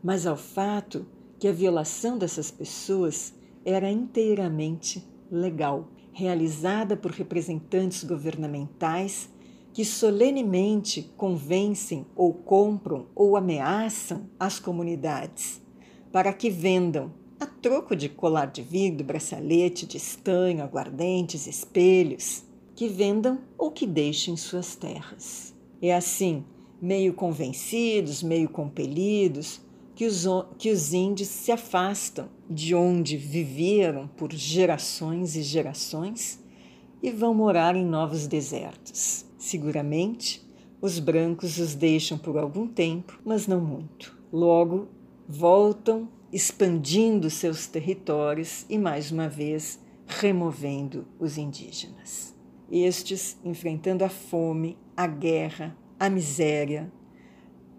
mas 0.00 0.24
ao 0.24 0.36
fato 0.36 1.04
que 1.36 1.48
a 1.48 1.52
violação 1.52 2.16
dessas 2.16 2.48
pessoas 2.48 3.34
era 3.64 3.90
inteiramente 3.90 5.04
legal, 5.28 5.88
realizada 6.12 6.96
por 6.96 7.10
representantes 7.10 8.04
governamentais 8.04 9.28
que 9.72 9.84
solenemente 9.84 11.12
convencem 11.16 12.06
ou 12.16 12.32
compram 12.32 13.06
ou 13.14 13.36
ameaçam 13.36 14.28
as 14.38 14.58
comunidades 14.58 15.60
para 16.12 16.32
que 16.32 16.50
vendam, 16.50 17.12
a 17.38 17.46
troco 17.46 17.94
de 17.94 18.08
colar 18.08 18.46
de 18.46 18.62
vidro, 18.62 19.04
bracelete 19.04 19.86
de 19.86 19.96
estanho, 19.96 20.62
aguardentes, 20.62 21.46
espelhos, 21.46 22.42
que 22.74 22.88
vendam 22.88 23.40
ou 23.56 23.70
que 23.70 23.86
deixem 23.86 24.36
suas 24.36 24.74
terras. 24.74 25.54
É 25.80 25.94
assim, 25.94 26.44
meio 26.80 27.12
convencidos, 27.12 28.22
meio 28.22 28.48
compelidos, 28.48 29.60
que 29.94 30.06
os, 30.06 30.24
que 30.58 30.70
os 30.70 30.92
índios 30.92 31.28
se 31.28 31.52
afastam 31.52 32.28
de 32.48 32.74
onde 32.74 33.16
viveram 33.16 34.08
por 34.08 34.32
gerações 34.32 35.36
e 35.36 35.42
gerações 35.42 36.42
e 37.02 37.10
vão 37.10 37.34
morar 37.34 37.76
em 37.76 37.84
novos 37.84 38.26
desertos. 38.26 39.27
Seguramente, 39.38 40.44
os 40.80 40.98
brancos 40.98 41.58
os 41.58 41.74
deixam 41.74 42.18
por 42.18 42.36
algum 42.36 42.66
tempo, 42.66 43.18
mas 43.24 43.46
não 43.46 43.60
muito. 43.60 44.18
Logo, 44.32 44.88
voltam 45.28 46.08
expandindo 46.32 47.30
seus 47.30 47.68
territórios 47.68 48.66
e, 48.68 48.76
mais 48.76 49.12
uma 49.12 49.28
vez, 49.28 49.80
removendo 50.06 51.06
os 51.20 51.38
indígenas. 51.38 52.34
Estes, 52.70 53.38
enfrentando 53.44 54.04
a 54.04 54.08
fome, 54.08 54.76
a 54.96 55.06
guerra, 55.06 55.76
a 55.98 56.10
miséria, 56.10 56.92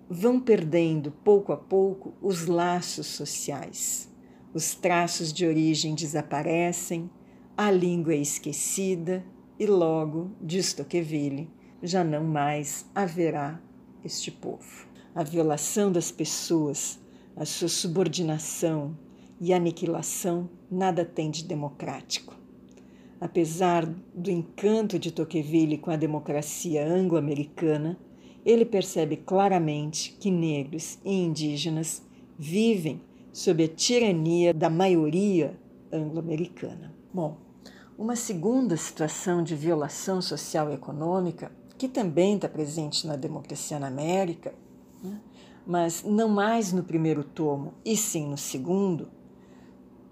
vão 0.10 0.40
perdendo 0.40 1.12
pouco 1.12 1.52
a 1.52 1.58
pouco 1.58 2.14
os 2.22 2.48
laços 2.48 3.06
sociais. 3.06 4.10
Os 4.54 4.74
traços 4.74 5.32
de 5.32 5.46
origem 5.46 5.94
desaparecem, 5.94 7.10
a 7.56 7.70
língua 7.70 8.14
é 8.14 8.18
esquecida 8.18 9.24
e 9.60 9.66
logo, 9.66 10.32
diz 10.42 10.74
Tocqueville, 10.74 11.50
já 11.84 12.02
não 12.02 12.24
mais 12.24 12.86
haverá 12.96 13.62
este 14.04 14.32
povo. 14.32 14.88
A 15.14 15.22
violação 15.22 15.92
das 15.92 16.12
pessoas, 16.12 16.98
a 17.36 17.44
sua 17.44 17.68
subordinação 17.68 18.98
e 19.40 19.54
aniquilação 19.54 20.50
nada 20.72 21.04
tem 21.04 21.30
de 21.30 21.44
democrático. 21.44 22.38
Apesar 23.20 23.86
do 24.16 24.32
encanto 24.32 24.98
de 24.98 25.12
Tocqueville 25.12 25.78
com 25.78 25.92
a 25.92 25.98
democracia 25.98 26.88
anglo-americana, 26.88 28.00
ele 28.46 28.64
percebe 28.64 29.18
claramente 29.18 30.16
que 30.22 30.32
negros 30.32 30.98
e 31.04 31.12
indígenas 31.12 32.02
vivem 32.38 33.02
sob 33.34 33.62
a 33.66 33.68
tirania 33.68 34.54
da 34.54 34.70
maioria 34.70 35.60
anglo-americana. 35.92 36.96
Bom, 37.14 37.49
uma 38.00 38.16
segunda 38.16 38.78
situação 38.78 39.44
de 39.44 39.54
violação 39.58 40.22
social 40.22 40.72
e 40.72 40.74
econômica, 40.74 41.52
que 41.78 41.86
também 41.86 42.36
está 42.36 42.48
presente 42.48 43.06
na 43.06 43.18
democracia 43.18 43.78
na 43.78 43.88
América, 43.88 44.54
né? 45.04 45.20
mas 45.68 46.02
não 46.06 46.30
mais 46.30 46.72
no 46.72 46.82
primeiro 46.82 47.26
tomo, 47.26 47.74
e 47.84 47.98
sim 47.98 48.26
no 48.30 48.38
segundo, 48.38 49.10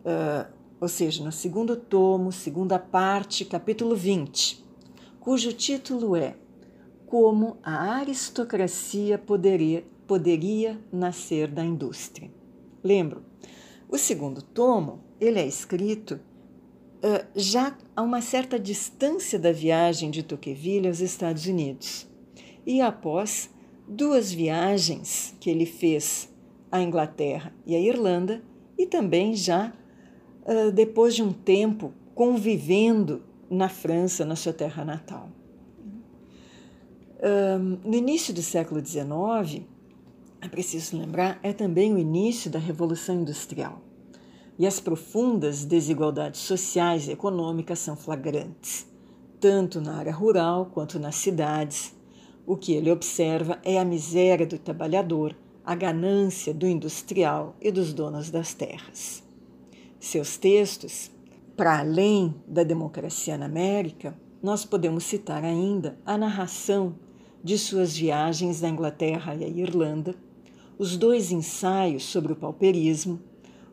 uh, 0.04 0.52
ou 0.82 0.90
seja, 0.90 1.24
no 1.24 1.32
segundo 1.32 1.78
tomo, 1.78 2.30
segunda 2.30 2.78
parte, 2.78 3.46
capítulo 3.46 3.96
20, 3.96 4.66
cujo 5.22 5.54
título 5.54 6.14
é 6.18 6.36
Como 7.06 7.56
a 7.64 7.94
aristocracia 8.00 9.18
poderia, 9.18 9.86
poderia 10.06 10.78
nascer 10.92 11.48
da 11.48 11.64
indústria. 11.64 12.30
Lembro, 12.84 13.24
o 13.88 13.98
segundo 13.98 14.42
tomo 14.42 15.00
ele 15.22 15.40
é 15.40 15.48
escrito 15.48 16.20
já 17.36 17.78
a 17.96 18.02
uma 18.02 18.22
certa 18.22 18.60
distância 18.60 19.38
da 19.38 19.52
viagem 19.52 20.10
de 20.10 20.24
Tocqueville 20.24 20.88
aos 20.88 21.00
Estados 21.00 21.46
Unidos 21.46 22.08
e 22.66 22.82
após 22.82 23.50
duas 23.88 24.32
viagens 24.32 25.36
que 25.40 25.50
ele 25.50 25.66
fez 25.66 26.30
à 26.72 26.82
Inglaterra 26.82 27.54
e 27.66 27.76
à 27.76 27.80
Irlanda 27.80 28.44
e 28.78 28.86
também 28.86 29.36
já 29.36 29.74
uh, 30.44 30.72
depois 30.72 31.16
de 31.16 31.24
um 31.24 31.32
tempo 31.32 31.94
convivendo 32.14 33.24
na 33.50 33.70
França, 33.70 34.26
na 34.26 34.36
sua 34.36 34.52
terra 34.52 34.84
natal. 34.84 35.30
no 37.86 37.96
início 37.96 38.34
do 38.34 38.42
século 38.42 38.86
XIX, 38.86 39.64
é 40.42 40.48
preciso 40.50 40.98
lembrar, 40.98 41.40
é 41.42 41.54
também 41.54 41.94
o 41.94 41.98
início 41.98 42.52
da 42.52 42.60
Revolução 42.60 43.22
Industrial 43.22 43.82
e 44.58 44.66
as 44.66 44.80
profundas 44.80 45.64
desigualdades 45.64 46.42
sociais 46.42 47.08
e 47.08 47.12
econômicas 47.12 47.80
são 47.80 47.96
flagrantes, 47.96 48.88
tanto 49.40 49.80
na 49.80 49.98
área 49.98 50.14
rural 50.14 50.72
quanto 50.74 51.00
nas 51.00 51.16
cidades. 51.16 51.96
O 52.46 52.58
que 52.58 52.74
ele 52.74 52.92
observa 52.92 53.60
é 53.64 53.78
a 53.78 53.86
miséria 53.86 54.48
do 54.48 54.58
trabalhador, 54.58 55.36
a 55.64 55.76
ganância 55.76 56.54
do 56.54 56.66
industrial 56.66 57.56
e 57.62 57.72
dos 57.72 57.94
donos 57.94 58.32
das 58.32 58.54
terras. 58.54 59.22
Seus 60.00 60.38
textos, 60.38 61.12
para 61.56 61.80
além 61.80 62.34
da 62.48 62.64
democracia 62.64 63.38
na 63.38 63.46
América, 63.46 64.18
nós 64.42 64.64
podemos 64.64 65.04
citar 65.04 65.44
ainda 65.44 66.00
a 66.06 66.18
narração 66.18 66.96
de 67.44 67.58
suas 67.58 67.96
viagens 67.96 68.64
à 68.64 68.70
Inglaterra 68.70 69.36
e 69.36 69.44
à 69.44 69.48
Irlanda, 69.48 70.16
os 70.78 70.96
dois 70.96 71.32
ensaios 71.32 72.06
sobre 72.06 72.34
o 72.34 72.36
pauperismo 72.36 73.20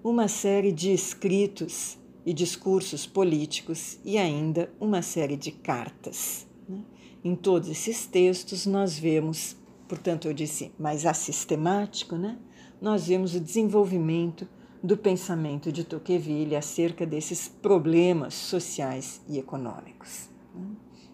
uma 0.05 0.29
série 0.29 0.71
de 0.71 0.93
escritos 0.93 1.97
e 2.27 2.35
discursos 2.35 3.07
políticos 3.07 3.99
e 4.05 4.19
ainda 4.19 4.71
uma 4.79 5.01
série 5.01 5.35
de 5.35 5.51
cartas. 5.51 6.47
Né? 6.69 6.81
Em 7.25 7.35
todos 7.35 7.71
esses 7.71 8.05
textos, 8.05 8.67
nós 8.67 8.99
vemos, 8.99 9.57
portanto, 9.88 10.29
eu 10.29 10.35
disse 10.35 10.71
mais 10.79 11.07
assistemático, 11.07 12.17
né? 12.17 12.38
nós 12.83 13.07
vemos 13.07 13.35
o 13.35 13.40
desenvolvimento 13.40 14.47
do 14.83 14.95
pensamento 14.95 15.73
de 15.73 15.85
Tocqueville 15.85 16.55
acerca 16.55 17.07
desses 17.07 17.49
problemas 17.49 18.35
sociais 18.35 19.23
e 19.27 19.38
econômicos. 19.38 20.29
Né? 20.55 20.67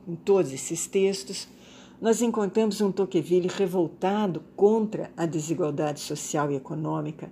Em 0.08 0.16
todos 0.16 0.52
esses 0.52 0.88
textos, 0.88 1.46
nós 2.00 2.20
encontramos 2.20 2.80
um 2.80 2.90
Tocqueville 2.90 3.46
revoltado 3.46 4.42
contra 4.56 5.12
a 5.16 5.26
desigualdade 5.26 6.00
social 6.00 6.50
e 6.50 6.56
econômica 6.56 7.30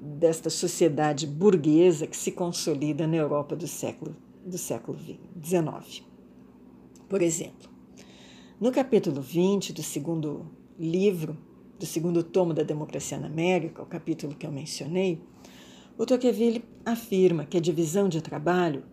desta 0.00 0.50
sociedade 0.50 1.26
burguesa 1.26 2.06
que 2.06 2.16
se 2.16 2.32
consolida 2.32 3.06
na 3.06 3.16
Europa 3.16 3.56
do 3.56 3.66
século, 3.66 4.16
do 4.44 4.58
século 4.58 4.98
XIX. 4.98 6.04
Por 7.08 7.22
exemplo, 7.22 7.70
no 8.60 8.70
capítulo 8.72 9.20
20 9.20 9.72
do 9.72 9.82
segundo 9.82 10.46
livro, 10.78 11.36
do 11.78 11.86
segundo 11.86 12.22
tomo 12.22 12.54
da 12.54 12.62
Democracia 12.62 13.18
na 13.18 13.26
América, 13.26 13.82
o 13.82 13.86
capítulo 13.86 14.34
que 14.34 14.46
eu 14.46 14.52
mencionei, 14.52 15.20
o 15.96 16.04
Tocqueville 16.04 16.64
afirma 16.84 17.44
que 17.44 17.56
a 17.56 17.60
divisão 17.60 18.08
de 18.08 18.20
trabalho 18.20 18.84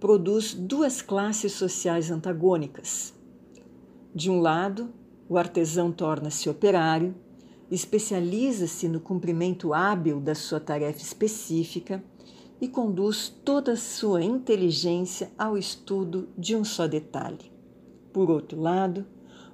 produz 0.00 0.54
duas 0.54 1.02
classes 1.02 1.52
sociais 1.52 2.10
antagônicas. 2.10 3.14
De 4.14 4.30
um 4.30 4.40
lado, 4.40 4.92
o 5.28 5.36
artesão 5.36 5.92
torna-se 5.92 6.48
operário 6.48 7.14
especializa-se 7.70 8.88
no 8.88 9.00
cumprimento 9.00 9.74
hábil 9.74 10.20
da 10.20 10.34
sua 10.34 10.60
tarefa 10.60 11.00
específica 11.00 12.02
e 12.60 12.66
conduz 12.66 13.28
toda 13.44 13.72
a 13.72 13.76
sua 13.76 14.22
inteligência 14.22 15.30
ao 15.38 15.56
estudo 15.56 16.28
de 16.36 16.56
um 16.56 16.64
só 16.64 16.86
detalhe. 16.86 17.52
Por 18.12 18.30
outro 18.30 18.60
lado, 18.60 19.06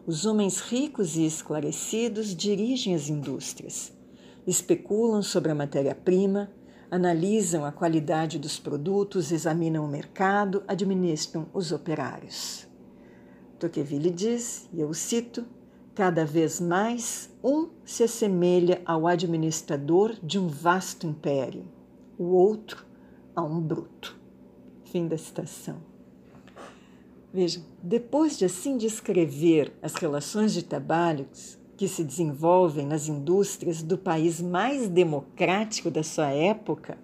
os 0.06 0.26
homens 0.26 0.60
ricos 0.60 1.16
e 1.16 1.26
esclarecidos 1.26 2.34
dirigem 2.34 2.94
as 2.94 3.08
indústrias, 3.08 3.92
especulam 4.46 5.22
sobre 5.22 5.50
a 5.50 5.54
matéria-prima, 5.54 6.50
analisam 6.90 7.64
a 7.64 7.72
qualidade 7.72 8.38
dos 8.38 8.58
produtos, 8.58 9.32
examinam 9.32 9.84
o 9.84 9.88
mercado, 9.88 10.62
administram 10.68 11.48
os 11.52 11.72
operários. 11.72 12.66
Tocqueville 13.58 14.10
diz, 14.10 14.68
e 14.72 14.80
eu 14.80 14.92
cito, 14.92 15.46
Cada 15.94 16.24
vez 16.24 16.60
mais, 16.60 17.30
um 17.42 17.68
se 17.84 18.02
assemelha 18.02 18.82
ao 18.84 19.06
administrador 19.06 20.16
de 20.22 20.38
um 20.38 20.48
vasto 20.48 21.06
império, 21.06 21.64
o 22.18 22.24
outro 22.24 22.84
a 23.34 23.42
um 23.42 23.60
bruto. 23.60 24.18
Fim 24.84 25.06
da 25.06 25.16
citação. 25.16 25.76
Vejam, 27.32 27.62
depois 27.82 28.36
de 28.38 28.44
assim 28.44 28.76
descrever 28.76 29.72
as 29.82 29.94
relações 29.94 30.52
de 30.52 30.64
trabalho 30.64 31.28
que 31.76 31.88
se 31.88 32.04
desenvolvem 32.04 32.86
nas 32.86 33.08
indústrias 33.08 33.82
do 33.82 33.98
país 33.98 34.40
mais 34.40 34.88
democrático 34.88 35.90
da 35.90 36.02
sua 36.02 36.30
época, 36.30 36.96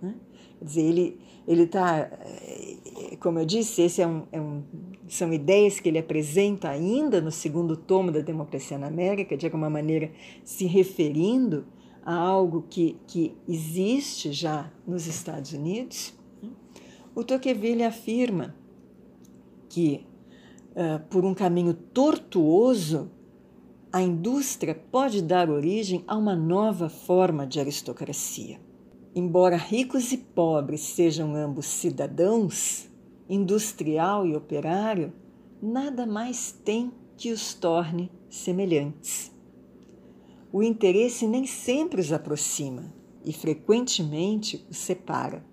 né? 0.00 0.14
quer 0.58 0.64
dizer, 0.64 0.82
ele 0.82 1.20
ele 1.48 1.62
está, 1.62 2.00
eh, 2.00 3.16
como 3.20 3.38
eu 3.38 3.46
disse, 3.46 3.80
esse 3.80 4.02
é 4.02 4.06
um, 4.06 4.24
é 4.30 4.38
um, 4.38 4.62
são 5.08 5.32
ideias 5.32 5.80
que 5.80 5.88
ele 5.88 5.98
apresenta 5.98 6.68
ainda 6.68 7.20
no 7.20 7.30
segundo 7.30 7.76
tomo 7.76 8.12
da 8.12 8.20
Democracia 8.20 8.78
na 8.78 8.86
América, 8.86 9.36
de 9.36 9.46
alguma 9.46 9.70
maneira 9.70 10.10
se 10.44 10.66
referindo 10.66 11.66
a 12.04 12.14
algo 12.14 12.64
que, 12.68 12.96
que 13.06 13.36
existe 13.46 14.32
já 14.32 14.72
nos 14.86 15.06
Estados 15.06 15.52
Unidos. 15.52 16.14
O 17.14 17.24
Tocqueville 17.24 17.82
afirma 17.82 18.54
que, 19.68 20.06
uh, 20.72 21.06
por 21.10 21.24
um 21.24 21.34
caminho 21.34 21.74
tortuoso, 21.74 23.10
a 23.92 24.02
indústria 24.02 24.74
pode 24.74 25.22
dar 25.22 25.50
origem 25.50 26.04
a 26.06 26.16
uma 26.16 26.36
nova 26.36 26.88
forma 26.88 27.46
de 27.46 27.58
aristocracia. 27.58 28.60
Embora 29.14 29.56
ricos 29.56 30.12
e 30.12 30.18
pobres 30.18 30.80
sejam 30.80 31.34
ambos 31.34 31.66
cidadãos, 31.66 32.88
industrial 33.28 34.26
e 34.26 34.34
operário, 34.34 35.12
nada 35.60 36.06
mais 36.06 36.52
tem 36.52 36.92
que 37.16 37.30
os 37.30 37.52
torne 37.52 38.10
semelhantes. 38.30 39.32
O 40.52 40.62
interesse 40.62 41.26
nem 41.26 41.46
sempre 41.46 42.00
os 42.00 42.12
aproxima 42.12 42.92
e 43.24 43.32
frequentemente 43.32 44.64
os 44.70 44.78
separa. 44.78 45.44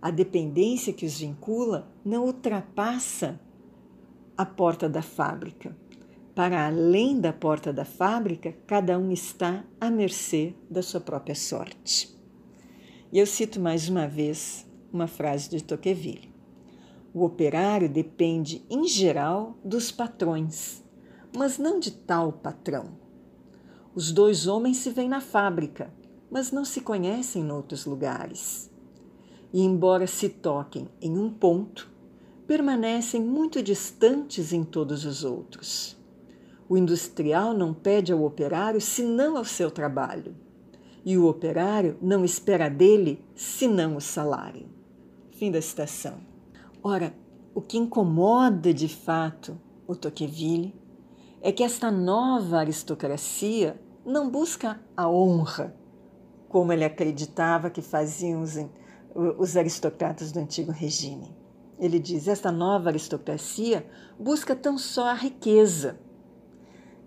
A 0.00 0.10
dependência 0.10 0.92
que 0.92 1.04
os 1.04 1.18
vincula 1.18 1.92
não 2.04 2.24
ultrapassa 2.24 3.38
a 4.36 4.46
porta 4.46 4.88
da 4.88 5.02
fábrica. 5.02 5.76
Para 6.34 6.68
além 6.68 7.20
da 7.20 7.32
porta 7.32 7.72
da 7.72 7.84
fábrica, 7.84 8.54
cada 8.66 8.96
um 8.96 9.10
está 9.10 9.64
à 9.80 9.90
mercê 9.90 10.54
da 10.70 10.82
sua 10.82 11.00
própria 11.00 11.34
sorte. 11.34 12.16
E 13.12 13.18
eu 13.18 13.26
cito 13.26 13.60
mais 13.60 13.88
uma 13.88 14.06
vez 14.06 14.64
uma 14.92 15.08
frase 15.08 15.50
de 15.50 15.62
Tocqueville. 15.62 16.27
O 17.12 17.24
operário 17.24 17.88
depende, 17.88 18.64
em 18.68 18.86
geral, 18.86 19.56
dos 19.64 19.90
patrões, 19.90 20.82
mas 21.36 21.58
não 21.58 21.80
de 21.80 21.90
tal 21.90 22.32
patrão. 22.32 22.90
Os 23.94 24.12
dois 24.12 24.46
homens 24.46 24.78
se 24.78 24.90
veem 24.90 25.08
na 25.08 25.20
fábrica, 25.20 25.92
mas 26.30 26.52
não 26.52 26.64
se 26.64 26.80
conhecem 26.80 27.42
em 27.42 27.50
outros 27.50 27.86
lugares. 27.86 28.70
E, 29.52 29.62
embora 29.62 30.06
se 30.06 30.28
toquem 30.28 30.88
em 31.00 31.16
um 31.18 31.30
ponto, 31.30 31.90
permanecem 32.46 33.22
muito 33.22 33.62
distantes 33.62 34.52
em 34.52 34.62
todos 34.62 35.04
os 35.04 35.24
outros. 35.24 35.96
O 36.68 36.76
industrial 36.76 37.54
não 37.54 37.72
pede 37.72 38.12
ao 38.12 38.22
operário 38.24 38.80
senão 38.80 39.36
ao 39.36 39.44
seu 39.44 39.70
trabalho 39.70 40.34
e 41.08 41.16
o 41.16 41.26
operário 41.26 41.96
não 42.02 42.22
espera 42.22 42.68
dele 42.68 43.24
senão 43.34 43.96
o 43.96 44.00
salário. 44.00 44.66
Fim 45.30 45.50
da 45.50 45.62
citação. 45.62 46.27
Ora, 46.82 47.14
o 47.54 47.60
que 47.60 47.76
incomoda 47.76 48.72
de 48.72 48.88
fato 48.88 49.58
o 49.86 49.96
Tocqueville 49.96 50.74
é 51.40 51.50
que 51.50 51.64
esta 51.64 51.90
nova 51.90 52.58
aristocracia 52.58 53.80
não 54.04 54.30
busca 54.30 54.80
a 54.96 55.08
honra, 55.08 55.74
como 56.48 56.72
ele 56.72 56.84
acreditava 56.84 57.68
que 57.68 57.82
faziam 57.82 58.42
os, 58.42 58.56
os 59.38 59.56
aristocratas 59.56 60.30
do 60.30 60.38
antigo 60.38 60.70
regime. 60.70 61.36
Ele 61.78 61.98
diz: 61.98 62.28
esta 62.28 62.52
nova 62.52 62.90
aristocracia 62.90 63.86
busca 64.18 64.54
tão 64.54 64.78
só 64.78 65.06
a 65.08 65.14
riqueza. 65.14 65.98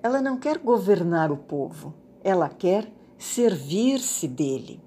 Ela 0.03 0.21
não 0.21 0.37
quer 0.37 0.57
governar 0.57 1.31
o 1.31 1.37
povo, 1.37 1.93
ela 2.23 2.49
quer 2.49 2.91
servir-se 3.17 4.27
dele. 4.27 4.81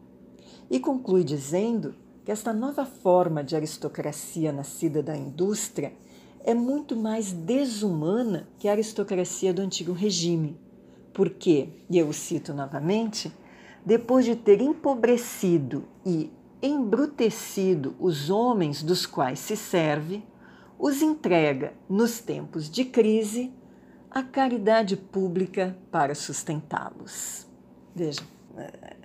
E 0.70 0.80
conclui 0.80 1.22
dizendo 1.24 1.94
que 2.24 2.32
esta 2.32 2.52
nova 2.52 2.86
forma 2.86 3.44
de 3.44 3.54
aristocracia 3.54 4.50
nascida 4.50 5.02
da 5.02 5.16
indústria 5.16 5.92
é 6.42 6.54
muito 6.54 6.96
mais 6.96 7.32
desumana 7.32 8.48
que 8.58 8.66
a 8.66 8.72
aristocracia 8.72 9.52
do 9.52 9.60
antigo 9.60 9.92
regime. 9.92 10.58
Porque, 11.12 11.68
e 11.88 11.98
eu 11.98 12.12
cito 12.12 12.54
novamente, 12.54 13.30
depois 13.84 14.24
de 14.24 14.34
ter 14.34 14.60
empobrecido 14.60 15.84
e 16.04 16.32
embrutecido 16.62 17.94
os 18.00 18.30
homens 18.30 18.82
dos 18.82 19.04
quais 19.04 19.38
se 19.38 19.56
serve, 19.56 20.24
os 20.78 21.02
entrega, 21.02 21.74
nos 21.88 22.20
tempos 22.20 22.70
de 22.70 22.86
crise, 22.86 23.52
à 24.10 24.22
caridade 24.22 24.96
pública 24.96 25.76
para 25.90 26.14
sustentá-los. 26.14 27.46
Vejam, 27.94 28.26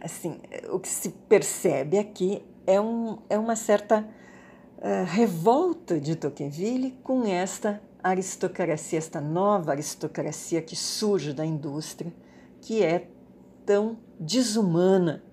assim, 0.02 0.40
o 0.72 0.80
que 0.80 0.88
se 0.88 1.10
percebe 1.10 1.98
aqui 1.98 2.42
é, 2.66 2.80
um, 2.80 3.20
é 3.30 3.38
uma 3.38 3.56
certa 3.56 4.08
uh, 4.78 5.06
revolta 5.06 6.00
de 6.00 6.16
Tocqueville 6.16 6.92
com 7.04 7.26
esta 7.26 7.82
aristocracia, 8.02 8.98
esta 8.98 9.20
nova 9.20 9.72
aristocracia 9.72 10.62
que 10.62 10.76
surge 10.76 11.34
da 11.34 11.46
indústria, 11.46 12.14
que 12.62 12.84
é 12.84 13.08
tão 13.66 13.98
desumana 14.20 15.24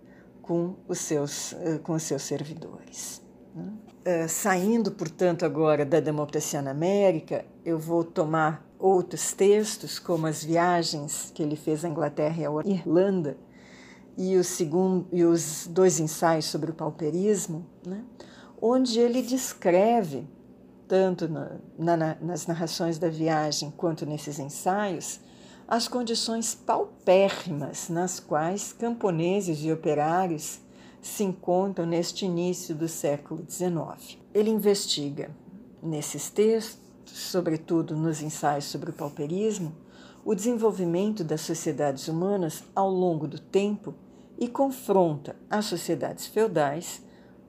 com 0.43 0.77
os 0.89 0.99
seus, 0.99 1.53
uh, 1.53 1.79
com 1.83 1.93
os 1.93 2.03
seus 2.03 2.23
servidores. 2.23 3.23
Uh, 3.55 4.29
saindo, 4.29 4.93
portanto, 4.93 5.45
agora 5.45 5.85
da 5.85 6.01
democracia 6.01 6.63
na 6.63 6.71
América, 6.71 7.45
eu 7.65 7.79
vou 7.79 8.05
tomar 8.05 8.65
outros 8.79 9.33
textos, 9.33 9.99
como 9.99 10.27
as 10.27 10.45
viagens 10.45 11.31
que 11.35 11.43
ele 11.43 11.57
fez 11.57 11.85
à 11.85 11.89
Inglaterra 11.89 12.37
e 12.41 12.47
à 12.47 12.51
Irlanda, 12.65 13.37
e, 14.17 14.37
o 14.37 14.45
segundo, 14.45 15.07
e 15.13 15.25
os 15.25 15.69
dois 15.71 16.01
ensaios 16.01 16.47
sobre 16.47 16.71
o 16.71 16.75
pauperismo, 16.75 17.67
né, 17.87 18.03
onde 18.61 18.99
ele 18.99 19.21
descreve, 19.21 20.27
tanto 20.89 21.29
na, 21.29 21.59
na, 21.79 22.17
nas 22.21 22.47
narrações 22.47 22.99
da 22.99 23.09
viagem 23.09 23.71
quanto 23.77 24.07
nesses 24.07 24.39
ensaios, 24.39 25.21
as 25.69 25.89
condições 25.89 26.55
paupérrimas 26.55 27.89
nas 27.89 28.21
quais 28.21 28.73
camponeses 28.73 29.59
e 29.63 29.73
operários 29.73 30.61
se 31.03 31.25
encontram 31.25 31.85
neste 31.85 32.25
início 32.25 32.75
do 32.75 32.89
século 32.89 33.45
XIX. 33.49 34.19
Ele 34.33 34.51
investiga 34.51 35.31
nesses 35.83 36.31
textos, 36.31 36.79
sobretudo 37.05 37.97
nos 37.97 38.23
ensaios 38.23 38.65
sobre 38.67 38.91
o 38.91 38.93
pauperismo, 38.93 39.75
o 40.25 40.35
desenvolvimento 40.35 41.23
das 41.23 41.43
sociedades 41.43 42.09
humanas 42.09 42.65
ao 42.75 42.91
longo 42.91 43.29
do 43.29 43.39
tempo 43.39 43.95
e 44.39 44.49
confronta 44.49 45.37
as 45.51 45.65
sociedades 45.67 46.27
feudais 46.27 47.03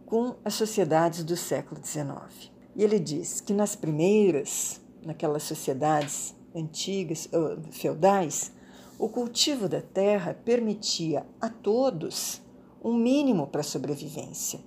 com 0.06 0.36
as 0.46 0.54
sociedades 0.54 1.24
do 1.24 1.36
século 1.36 1.82
XIX. 1.84 2.52
E 2.76 2.84
ele 2.84 3.00
diz 3.00 3.42
que 3.42 3.54
nas 3.54 3.76
primeiras, 3.76 4.80
naquelas 5.04 5.44
sociedades 5.44 6.36
antigas, 6.56 7.30
feudais, 7.72 8.52
o 8.98 9.10
cultivo 9.10 9.68
da 9.68 9.82
terra 9.82 10.34
permitia 10.34 11.26
a 11.40 11.50
todos 11.50 12.42
um 12.84 12.94
mínimo 12.94 13.48
para 13.48 13.62
a 13.62 13.64
sobrevivência, 13.64 14.60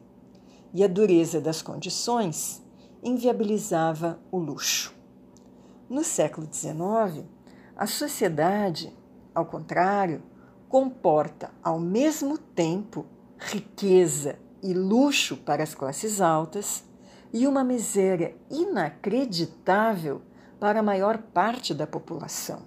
e 0.75 0.85
a 0.85 0.89
dureza 0.89 1.41
das 1.41 1.63
condições 1.63 2.63
inviabilizava 3.03 4.21
o 4.31 4.39
luxo. 4.39 4.95
No 5.89 6.05
século 6.05 6.47
XIX, 6.53 7.25
a 7.75 7.87
sociedade, 7.87 8.97
ao 9.35 9.47
contrário, 9.47 10.23
comporta 10.71 11.51
ao 11.65 11.81
mesmo 11.81 12.39
tempo 12.39 13.05
riqueza 13.37 14.39
e 14.63 14.73
luxo 14.73 15.37
para 15.37 15.65
as 15.65 15.75
classes 15.75 16.21
altas 16.21 16.85
e 17.33 17.45
uma 17.47 17.65
miséria 17.65 18.37
inacreditável 18.49 20.23
para 20.61 20.79
a 20.79 20.83
maior 20.83 21.19
parte 21.19 21.75
da 21.75 21.89
população. 21.89 22.63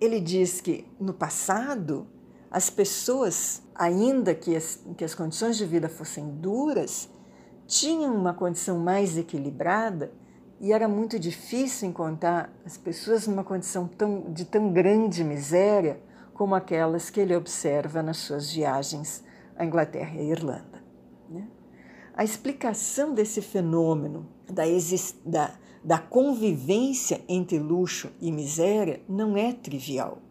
Ele 0.00 0.20
diz 0.20 0.60
que 0.60 0.86
no 1.00 1.12
passado 1.12 2.06
as 2.48 2.70
pessoas, 2.70 3.60
ainda 3.74 4.34
que 4.36 4.54
as, 4.54 4.80
que 4.96 5.04
as 5.04 5.14
condições 5.14 5.56
de 5.56 5.66
vida 5.66 5.88
fossem 5.88 6.28
duras, 6.36 7.10
tinham 7.66 8.14
uma 8.14 8.32
condição 8.32 8.78
mais 8.78 9.18
equilibrada 9.18 10.12
e 10.60 10.72
era 10.72 10.86
muito 10.86 11.18
difícil 11.18 11.88
encontrar 11.88 12.52
as 12.64 12.78
pessoas 12.78 13.26
numa 13.26 13.42
condição 13.42 13.88
tão, 13.88 14.32
de 14.32 14.44
tão 14.44 14.72
grande 14.72 15.24
miséria 15.24 16.00
como 16.38 16.54
aquelas 16.54 17.10
que 17.10 17.18
ele 17.18 17.34
observa 17.34 18.00
nas 18.00 18.18
suas 18.18 18.52
viagens 18.52 19.24
à 19.56 19.64
Inglaterra 19.64 20.14
e 20.14 20.20
à 20.20 20.22
Irlanda. 20.22 20.84
Né? 21.28 21.48
A 22.14 22.22
explicação 22.22 23.12
desse 23.12 23.42
fenômeno 23.42 24.24
da, 24.46 24.62
da, 25.26 25.54
da, 25.82 25.98
convivência 25.98 27.20
entre 27.28 27.58
luxo 27.58 28.12
e 28.20 28.30
miséria 28.30 29.02
não 29.08 29.36
é 29.36 29.52
trivial. 29.52 30.22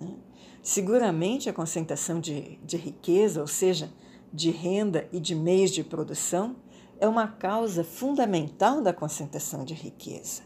Né? 0.00 0.16
Seguramente 0.64 1.48
a 1.48 1.52
concentração 1.52 2.18
de, 2.18 2.58
de 2.64 2.76
riqueza, 2.76 3.40
ou 3.40 3.46
seja, 3.46 3.88
de 4.32 4.50
renda 4.50 5.08
e 5.12 5.20
de 5.20 5.36
meios 5.36 5.70
de 5.70 5.84
produção, 5.84 6.56
é 6.98 7.06
uma 7.06 7.28
causa 7.28 7.84
fundamental 7.84 8.82
da 8.82 8.92
concentração 8.92 9.64
de 9.64 9.74
riqueza. 9.74 10.42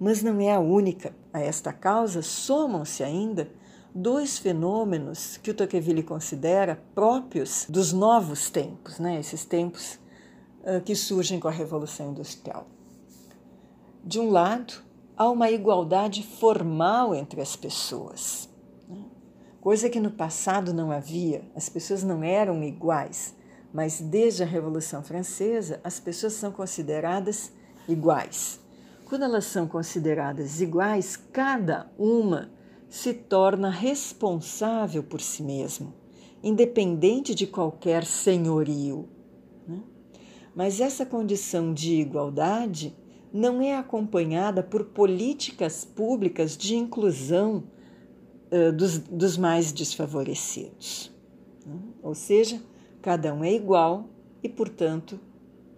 Mas 0.00 0.22
não 0.22 0.40
é 0.40 0.54
a 0.54 0.58
única. 0.58 1.14
A 1.34 1.38
esta 1.38 1.70
causa 1.70 2.22
somam-se 2.22 3.04
ainda 3.04 3.57
dois 3.98 4.38
fenômenos 4.38 5.38
que 5.38 5.50
o 5.50 5.54
Tocqueville 5.54 6.04
considera 6.04 6.80
próprios 6.94 7.66
dos 7.68 7.92
novos 7.92 8.48
tempos, 8.48 9.00
né? 9.00 9.18
esses 9.18 9.44
tempos 9.44 9.98
uh, 10.62 10.80
que 10.84 10.94
surgem 10.94 11.40
com 11.40 11.48
a 11.48 11.52
Revolução 11.52 12.10
Industrial. 12.10 12.66
De 14.04 14.20
um 14.20 14.30
lado, 14.30 14.74
há 15.16 15.28
uma 15.28 15.50
igualdade 15.50 16.22
formal 16.22 17.12
entre 17.12 17.40
as 17.40 17.56
pessoas, 17.56 18.48
né? 18.88 19.04
coisa 19.60 19.90
que 19.90 19.98
no 19.98 20.12
passado 20.12 20.72
não 20.72 20.92
havia, 20.92 21.42
as 21.56 21.68
pessoas 21.68 22.04
não 22.04 22.22
eram 22.22 22.62
iguais, 22.62 23.34
mas 23.74 24.00
desde 24.00 24.44
a 24.44 24.46
Revolução 24.46 25.02
Francesa 25.02 25.80
as 25.82 25.98
pessoas 25.98 26.34
são 26.34 26.52
consideradas 26.52 27.52
iguais. 27.88 28.60
Quando 29.06 29.24
elas 29.24 29.46
são 29.46 29.66
consideradas 29.66 30.60
iguais, 30.60 31.16
cada 31.16 31.90
uma 31.98 32.56
se 32.88 33.12
torna 33.12 33.70
responsável 33.70 35.02
por 35.02 35.20
si 35.20 35.42
mesmo, 35.42 35.92
independente 36.42 37.34
de 37.34 37.46
qualquer 37.46 38.04
senhorio. 38.04 39.08
Né? 39.66 39.82
Mas 40.54 40.80
essa 40.80 41.04
condição 41.04 41.74
de 41.74 41.94
igualdade 42.00 42.96
não 43.32 43.60
é 43.60 43.76
acompanhada 43.76 44.62
por 44.62 44.86
políticas 44.86 45.84
públicas 45.84 46.56
de 46.56 46.76
inclusão 46.76 47.64
uh, 48.50 48.72
dos, 48.72 48.98
dos, 48.98 49.36
mais 49.36 49.70
desfavorecidos. 49.70 51.12
Né? 51.66 51.78
Ou 52.02 52.14
seja, 52.14 52.60
cada 53.02 53.34
um 53.34 53.44
é 53.44 53.52
igual 53.52 54.08
e, 54.42 54.48
portanto, 54.48 55.20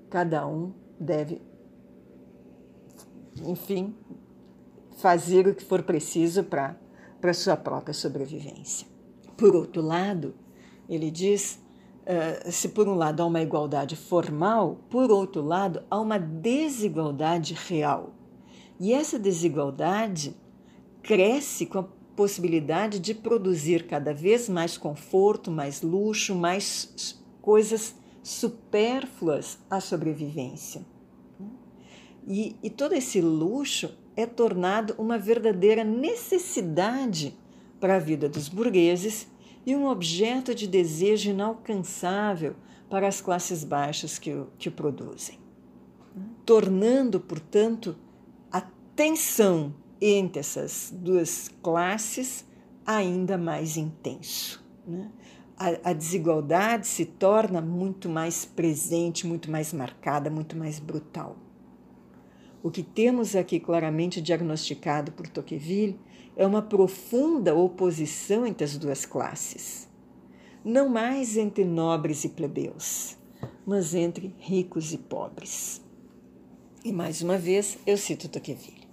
cada 0.08 0.46
um 0.46 0.72
deve, 0.98 1.42
enfim, 3.44 3.94
fazer 4.96 5.48
o 5.48 5.54
que 5.54 5.64
for 5.64 5.82
preciso 5.82 6.44
para 6.44 6.76
para 7.20 7.34
sua 7.34 7.56
própria 7.56 7.94
sobrevivência. 7.94 8.86
Por 9.36 9.54
outro 9.54 9.82
lado, 9.82 10.34
ele 10.88 11.10
diz: 11.10 11.60
uh, 12.02 12.50
se 12.50 12.68
por 12.68 12.88
um 12.88 12.94
lado 12.94 13.22
há 13.22 13.26
uma 13.26 13.42
igualdade 13.42 13.96
formal, 13.96 14.78
por 14.90 15.10
outro 15.10 15.42
lado 15.42 15.82
há 15.90 16.00
uma 16.00 16.18
desigualdade 16.18 17.54
real. 17.54 18.14
E 18.78 18.92
essa 18.92 19.18
desigualdade 19.18 20.34
cresce 21.02 21.66
com 21.66 21.78
a 21.78 21.88
possibilidade 22.16 22.98
de 22.98 23.14
produzir 23.14 23.86
cada 23.86 24.12
vez 24.12 24.48
mais 24.48 24.76
conforto, 24.76 25.50
mais 25.50 25.82
luxo, 25.82 26.34
mais 26.34 27.18
coisas 27.40 27.94
supérfluas 28.22 29.58
à 29.70 29.80
sobrevivência. 29.80 30.84
E, 32.26 32.56
e 32.62 32.70
todo 32.70 32.92
esse 32.92 33.20
luxo 33.20 33.90
é 34.16 34.26
tornado 34.26 34.94
uma 34.98 35.18
verdadeira 35.18 35.84
necessidade 35.84 37.36
para 37.78 37.96
a 37.96 37.98
vida 37.98 38.28
dos 38.28 38.48
burgueses 38.48 39.28
e 39.64 39.74
um 39.74 39.86
objeto 39.86 40.54
de 40.54 40.66
desejo 40.66 41.30
inalcançável 41.30 42.54
para 42.88 43.06
as 43.06 43.20
classes 43.20 43.62
baixas 43.62 44.18
que 44.18 44.32
o, 44.32 44.48
que 44.58 44.68
o 44.68 44.72
produzem, 44.72 45.38
tornando, 46.44 47.20
portanto, 47.20 47.96
a 48.50 48.60
tensão 48.96 49.74
entre 50.00 50.40
essas 50.40 50.92
duas 50.92 51.48
classes 51.62 52.44
ainda 52.84 53.38
mais 53.38 53.76
intenso. 53.76 54.64
Né? 54.86 55.10
A, 55.56 55.90
a 55.90 55.92
desigualdade 55.92 56.86
se 56.86 57.04
torna 57.04 57.60
muito 57.60 58.08
mais 58.08 58.44
presente, 58.44 59.26
muito 59.26 59.50
mais 59.50 59.72
marcada, 59.72 60.30
muito 60.30 60.56
mais 60.56 60.80
brutal. 60.80 61.36
O 62.62 62.70
que 62.70 62.82
temos 62.82 63.34
aqui 63.34 63.58
claramente 63.58 64.20
diagnosticado 64.20 65.12
por 65.12 65.26
Tocqueville 65.26 65.98
é 66.36 66.46
uma 66.46 66.60
profunda 66.60 67.54
oposição 67.54 68.44
entre 68.44 68.64
as 68.64 68.76
duas 68.76 69.06
classes. 69.06 69.88
Não 70.62 70.86
mais 70.86 71.38
entre 71.38 71.64
nobres 71.64 72.22
e 72.24 72.28
plebeus, 72.28 73.16
mas 73.66 73.94
entre 73.94 74.34
ricos 74.38 74.92
e 74.92 74.98
pobres. 74.98 75.82
E 76.84 76.92
mais 76.92 77.22
uma 77.22 77.38
vez 77.38 77.78
eu 77.86 77.96
cito 77.96 78.28
Tocqueville. 78.28 78.86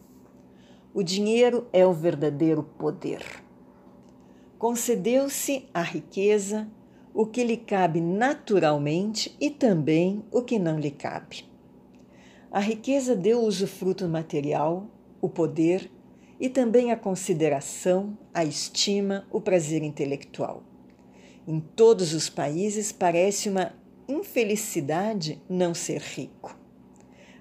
O 0.94 1.04
dinheiro 1.04 1.68
é 1.74 1.86
o 1.86 1.92
verdadeiro 1.92 2.64
poder. 2.64 3.22
Concedeu-se 4.58 5.68
à 5.74 5.82
riqueza 5.82 6.72
o 7.14 7.26
que 7.26 7.44
lhe 7.44 7.58
cabe 7.58 8.00
naturalmente 8.00 9.36
e 9.42 9.50
também 9.50 10.24
o 10.32 10.42
que 10.42 10.58
não 10.58 10.80
lhe 10.80 10.92
cabe. 10.92 11.57
A 12.58 12.60
riqueza 12.60 13.16
deu 13.16 13.44
usufruto 13.44 14.10
material, 14.10 14.90
o 15.22 15.30
poder 15.30 15.92
e 16.40 16.50
também 16.50 16.92
a 16.92 16.98
consideração, 16.98 18.18
a 18.34 18.44
estima, 18.44 19.28
o 19.32 19.40
prazer 19.40 19.84
intelectual. 19.84 20.64
Em 21.48 21.60
todos 21.60 22.16
os 22.16 22.32
países 22.32 22.92
parece 22.92 23.48
uma 23.48 23.74
infelicidade 24.10 25.40
não 25.48 25.76
ser 25.76 26.02
rico. 26.02 26.58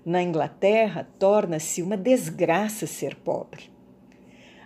Na 0.04 0.22
Inglaterra, 0.22 1.08
torna-se 1.18 1.80
uma 1.80 1.96
desgraça 1.96 2.86
ser 2.86 3.16
pobre. 3.16 3.70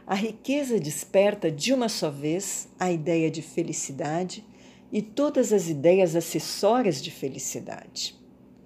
A 0.05 0.17
riqueza 0.17 0.81
desperta 0.81 1.49
de 1.49 1.73
uma 1.73 1.89
só 1.89 2.11
vez 2.11 2.69
a 2.77 2.91
ideia 2.91 3.31
de 3.31 3.41
felicidade 3.41 4.45
e 4.91 5.01
todas 5.01 5.53
as 5.53 5.69
ideias 5.69 6.17
acessórias 6.17 7.01
de 7.01 7.13
felicidade. 7.13 8.19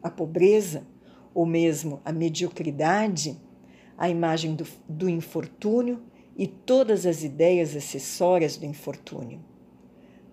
A 0.03 0.09
pobreza 0.09 0.94
ou 1.35 1.45
mesmo 1.45 2.01
a 2.05 2.13
mediocridade, 2.13 3.37
a 3.99 4.09
imagem 4.09 4.55
do, 4.55 4.67
do 4.89 5.09
infortúnio 5.09 6.01
e 6.37 6.47
todas 6.47 7.05
as 7.05 7.25
ideias 7.25 7.75
acessórias 7.75 8.57
do 8.57 8.65
infortúnio. 8.65 9.41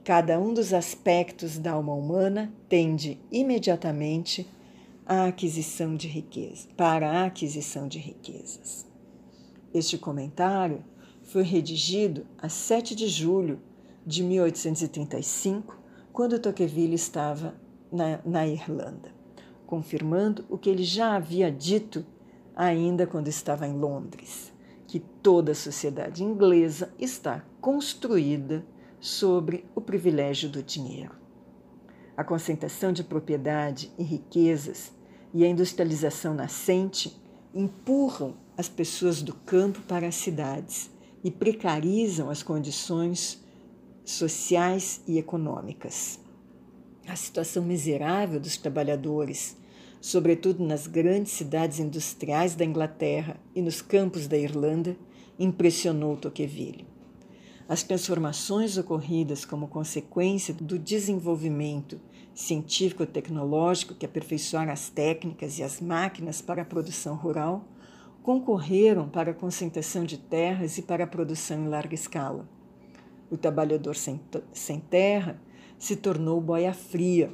Cada 0.04 0.40
um 0.40 0.54
dos 0.54 0.74
aspectos 0.74 1.58
da 1.58 1.72
alma 1.72 1.94
humana 1.94 2.54
tende 2.70 3.20
imediatamente 3.32 4.48
à 5.06 5.26
aquisição 5.26 5.96
de 5.96 6.08
riqueza, 6.08 6.68
para 6.78 7.10
a 7.10 7.26
aquisição 7.26 7.88
de 7.88 8.00
riquezas. 8.00 8.86
Este 9.74 9.98
comentário 9.98 10.84
foi 11.24 11.44
redigido 11.44 12.26
a 12.38 12.50
7 12.50 12.96
de 12.96 13.08
julho 13.08 13.60
de 14.06 14.24
1835, 14.24 15.80
quando 16.12 16.40
Tocqueville 16.40 16.96
estava 16.96 17.56
na, 17.92 18.20
na 18.26 18.48
Irlanda 18.48 19.21
confirmando 19.72 20.44
o 20.50 20.58
que 20.58 20.70
ele 20.70 20.84
já 20.84 21.16
havia 21.16 21.50
dito 21.50 22.06
ainda 22.54 23.08
quando 23.08 23.30
estava 23.30 23.66
em 23.66 23.72
Londres, 23.72 24.52
que 24.86 25.00
toda 25.00 25.54
a 25.54 25.56
sociedade 25.56 26.26
inglesa 26.26 26.94
está 27.00 27.46
construída 27.62 28.66
sobre 29.00 29.64
o 29.74 29.80
privilégio 29.80 30.50
do 30.50 30.62
dinheiro. 30.62 31.16
A 32.18 32.24
concentração 32.26 32.92
de 32.92 33.02
propriedade 33.02 33.90
e 33.98 34.04
riquezas 34.04 34.92
e 35.34 35.46
a 35.46 35.48
industrialização 35.48 36.34
nascente 36.34 37.18
empurram 37.56 38.36
as 38.58 38.68
pessoas 38.68 39.22
do 39.22 39.34
campo 39.34 39.80
para 39.84 40.06
as 40.06 40.16
cidades 40.16 40.92
e 41.24 41.32
precarizam 41.32 42.30
as 42.30 42.44
condições 42.44 43.42
sociais 44.04 45.02
e 45.08 45.18
econômicas. 45.18 46.20
A 47.08 47.16
situação 47.16 47.64
miserável 47.64 48.38
dos 48.38 48.58
trabalhadores 48.58 49.61
sobretudo 50.02 50.66
nas 50.66 50.88
grandes 50.88 51.32
cidades 51.32 51.80
industriais 51.80 52.56
da 52.56 52.66
Inglaterra 52.66 53.38
e 53.56 53.62
nos 53.62 53.82
campos 53.82 54.28
da 54.28 54.36
Irlanda, 54.36 54.98
impressionou 55.38 56.18
Tocqueville. 56.18 56.88
As 57.70 57.84
transformações 57.84 58.78
ocorridas 58.78 59.46
como 59.46 59.68
consequência 59.68 60.54
do 60.54 60.78
desenvolvimento 60.78 62.02
científico-tecnológico 62.34 63.94
que 63.94 64.06
aperfeiçoaram 64.06 64.74
as 64.74 64.90
técnicas 64.90 65.60
e 65.60 65.64
as 65.64 65.80
máquinas 65.80 66.42
para 66.42 66.64
a 66.64 66.66
produção 66.66 67.16
rural 67.16 67.64
concorreram 68.24 69.08
para 69.08 69.32
a 69.32 69.36
concentração 69.36 70.04
de 70.04 70.18
terras 70.18 70.78
e 70.78 70.82
para 70.82 71.04
a 71.04 71.08
produção 71.08 71.64
em 71.64 71.68
larga 71.68 71.96
escala. 71.96 72.48
O 73.30 73.38
trabalhador 73.38 73.96
sem, 73.96 74.20
sem 74.52 74.80
terra 74.80 75.40
se 75.78 75.96
tornou 75.96 76.42
boia 76.42 76.74
fria, 76.74 77.32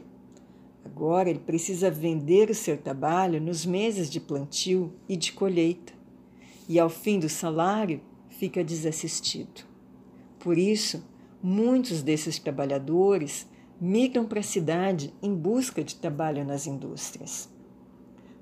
Agora 0.88 1.30
ele 1.30 1.40
precisa 1.40 1.92
vender 1.92 2.50
o 2.50 2.56
seu 2.56 2.78
trabalho 2.78 3.42
nos 3.42 3.66
meses 3.66 4.10
de 4.10 4.22
plantio 4.22 4.94
e 5.08 5.18
de 5.18 5.34
colheita, 5.34 5.92
e 6.68 6.80
ao 6.80 6.90
fim 6.90 7.20
do 7.20 7.28
salário 7.28 8.00
fica 8.30 8.64
desassistido. 8.64 9.64
Por 10.40 10.58
isso, 10.58 11.04
muitos 11.44 12.02
desses 12.02 12.40
trabalhadores 12.40 13.46
migram 13.82 14.26
para 14.26 14.40
a 14.40 14.44
cidade 14.44 15.14
em 15.22 15.36
busca 15.36 15.84
de 15.84 15.96
trabalho 15.96 16.46
nas 16.46 16.66
indústrias. 16.66 17.50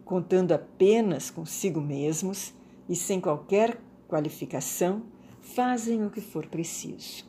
Contando 0.06 0.52
apenas 0.52 1.32
consigo 1.32 1.82
mesmos 1.82 2.54
e 2.88 2.96
sem 2.96 3.20
qualquer 3.20 3.82
qualificação, 4.08 5.02
fazem 5.42 6.06
o 6.06 6.12
que 6.12 6.22
for 6.22 6.46
preciso. 6.46 7.26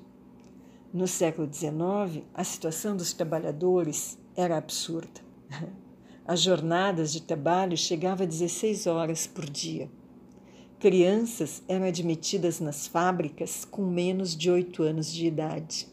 No 0.93 1.09
século 1.09 1.49
XIX, 1.51 2.23
a 2.35 2.45
situação 2.45 2.95
dos 2.95 3.15
trabalhadores 3.15 4.19
era 4.37 4.59
absurda. 4.59 5.21
As 6.27 6.43
jornadas 6.43 7.13
de 7.13 7.23
trabalho 7.23 7.77
chegavam 7.77 8.27
a 8.27 8.29
16 8.29 8.87
horas 8.87 9.27
por 9.27 9.49
dia. 9.49 9.89
crianças 10.79 11.63
eram 11.67 11.87
admitidas 11.87 12.61
nas 12.61 12.87
fábricas 12.87 13.65
com 13.65 13.83
menos 13.87 14.37
de 14.37 14.51
oito 14.51 14.83
anos 14.83 15.11
de 15.13 15.27
idade. 15.27 15.89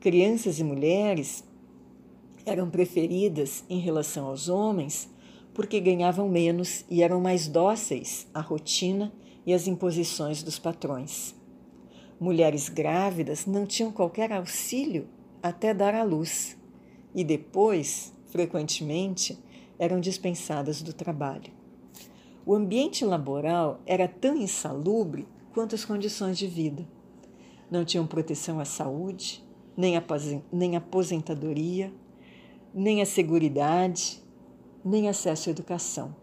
Crianças 0.00 0.58
e 0.58 0.64
mulheres 0.64 1.44
eram 2.46 2.70
preferidas 2.70 3.64
em 3.68 3.78
relação 3.78 4.26
aos 4.26 4.48
homens 4.48 5.10
porque 5.52 5.78
ganhavam 5.80 6.28
menos 6.28 6.84
e 6.88 7.02
eram 7.02 7.20
mais 7.20 7.46
dóceis 7.46 8.26
à 8.32 8.40
rotina 8.40 9.12
e 9.44 9.52
às 9.52 9.66
imposições 9.66 10.42
dos 10.42 10.58
patrões. 10.58 11.34
Mulheres 12.18 12.68
grávidas 12.68 13.44
não 13.44 13.66
tinham 13.66 13.92
qualquer 13.92 14.32
auxílio 14.32 15.06
até 15.42 15.74
dar 15.74 15.94
à 15.94 16.02
luz 16.02 16.56
e 17.14 17.22
depois, 17.24 18.12
frequentemente, 18.26 19.38
eram 19.78 20.00
dispensadas 20.00 20.82
do 20.82 20.92
trabalho. 20.92 21.52
O 22.44 22.54
ambiente 22.54 23.04
laboral 23.04 23.80
era 23.86 24.08
tão 24.08 24.36
insalubre 24.36 25.26
quanto 25.52 25.74
as 25.74 25.84
condições 25.84 26.38
de 26.38 26.46
vida. 26.46 26.86
Não 27.70 27.84
tinham 27.84 28.06
proteção 28.06 28.58
à 28.58 28.64
saúde, 28.64 29.44
nem 29.76 29.96
aposentadoria, 30.76 31.92
nem 32.74 33.00
a 33.00 33.06
seguridade, 33.06 34.22
nem 34.84 35.08
acesso 35.08 35.48
à 35.48 35.52
educação. 35.52 36.14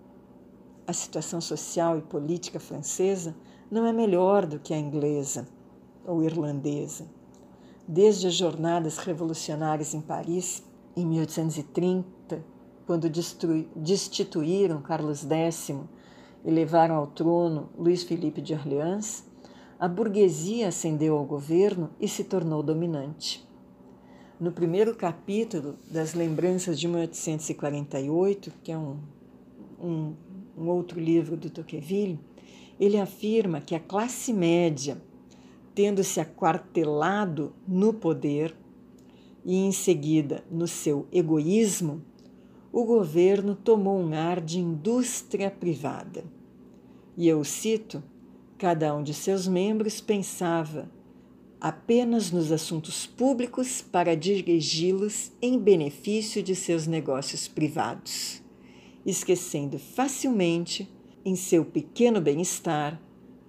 A 0.86 0.94
situação 0.94 1.40
social 1.40 1.98
e 1.98 2.02
política 2.02 2.60
francesa 2.60 3.36
não 3.70 3.86
é 3.86 3.94
melhor 3.94 4.46
do 4.46 4.60
que 4.60 4.74
a 4.74 4.78
inglesa 4.78 5.48
ou 6.06 6.24
irlandesa. 6.24 7.08
Desde 7.88 8.28
as 8.28 8.34
jornadas 8.34 8.98
revolucionárias 8.98 9.94
em 9.94 10.02
Paris, 10.02 10.64
em 10.96 11.06
1830, 11.06 12.44
quando 12.86 13.10
destituíram 13.76 14.82
Carlos 14.82 15.24
X 15.24 15.70
e 16.44 16.50
levaram 16.52 16.96
ao 16.96 17.08
trono 17.08 17.70
Luís 17.78 18.04
Felipe 18.04 18.42
de 18.42 18.54
Orleans, 18.54 19.24
a 19.80 19.88
burguesia 19.88 20.68
ascendeu 20.68 21.16
ao 21.16 21.24
governo 21.24 21.92
e 22.00 22.08
se 22.08 22.24
tornou 22.24 22.62
dominante. 22.62 23.48
No 24.40 24.52
primeiro 24.52 24.96
capítulo 24.96 25.76
das 25.92 26.14
Lembranças 26.14 26.80
de 26.80 26.88
1848, 26.88 28.52
que 28.64 28.72
é 28.72 28.78
um, 28.78 28.98
um, 29.82 30.14
um 30.58 30.68
outro 30.68 31.00
livro 31.00 31.38
do 31.38 31.50
Tocqueville, 31.50 32.20
ele 32.80 32.98
afirma 32.98 33.62
que 33.62 33.76
a 33.76 33.80
classe 33.80 34.34
média, 34.34 34.98
tendo 35.76 36.04
se 36.04 36.20
aquartelado 36.20 37.54
no 37.68 37.94
poder 37.94 38.56
e 39.46 39.56
em 39.56 39.72
seguida 39.72 40.44
no 40.50 40.68
seu 40.68 41.08
egoísmo, 41.12 42.02
o 42.72 42.84
governo 42.84 43.56
tomou 43.56 44.00
um 44.00 44.14
ar 44.14 44.40
de 44.40 44.60
indústria 44.60 45.50
privada. 45.50 46.24
E 47.18 47.28
eu 47.28 47.44
cito: 47.44 48.04
cada 48.58 48.96
um 48.96 49.02
de 49.02 49.14
seus 49.14 49.48
membros 49.48 50.00
pensava 50.00 50.90
apenas 51.60 52.32
nos 52.32 52.52
assuntos 52.52 53.06
públicos 53.06 53.82
para 53.82 54.16
dirigi-los 54.16 55.32
em 55.42 55.60
benefício 55.60 56.42
de 56.42 56.56
seus 56.56 56.88
negócios 56.88 57.48
privados, 57.48 58.42
esquecendo 59.06 59.78
facilmente, 59.78 60.90
em 61.26 61.36
seu 61.36 61.66
pequeno 61.66 62.22
bem-estar, 62.22 63.00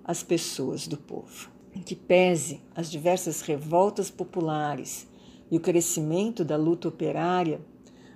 as 0.04 0.24
pessoas 0.24 0.88
do 0.88 0.96
povo. 0.96 1.50
Que 1.84 1.94
pese 1.94 2.60
as 2.74 2.90
diversas 2.90 3.42
revoltas 3.42 4.10
populares 4.10 5.06
e 5.50 5.56
o 5.56 5.60
crescimento 5.60 6.44
da 6.44 6.56
luta 6.56 6.88
operária 6.88 7.60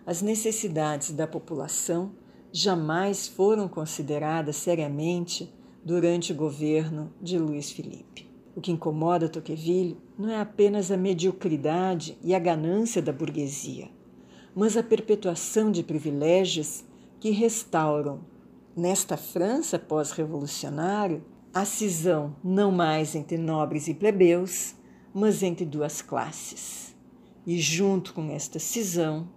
as 0.06 0.20
necessidades 0.20 1.12
da 1.12 1.26
população 1.26 2.12
jamais 2.52 3.26
foram 3.26 3.66
consideradas 3.66 4.56
seriamente 4.56 5.52
durante 5.82 6.32
o 6.32 6.36
governo 6.36 7.12
de 7.20 7.38
Luiz 7.38 7.70
Felipe. 7.70 8.30
O 8.54 8.60
que 8.60 8.70
incomoda 8.70 9.28
Tocqueville 9.28 9.96
não 10.18 10.28
é 10.28 10.40
apenas 10.40 10.90
a 10.90 10.96
mediocridade 10.96 12.16
e 12.22 12.34
a 12.34 12.38
ganância 12.38 13.02
da 13.02 13.12
burguesia, 13.12 13.88
mas 14.54 14.76
a 14.76 14.82
perpetuação 14.82 15.72
de 15.72 15.82
privilégios 15.82 16.84
que 17.18 17.30
restauram, 17.30 18.20
nesta 18.76 19.16
França 19.16 19.78
pós-revolucionária, 19.78 21.22
a 21.52 21.64
cisão 21.64 22.36
não 22.44 22.70
mais 22.70 23.14
entre 23.14 23.38
nobres 23.38 23.88
e 23.88 23.94
plebeus, 23.94 24.74
mas 25.12 25.42
entre 25.42 25.64
duas 25.64 26.02
classes. 26.02 26.93
E 27.46 27.58
junto 27.58 28.14
com 28.14 28.30
esta 28.30 28.58
cisão, 28.58 29.28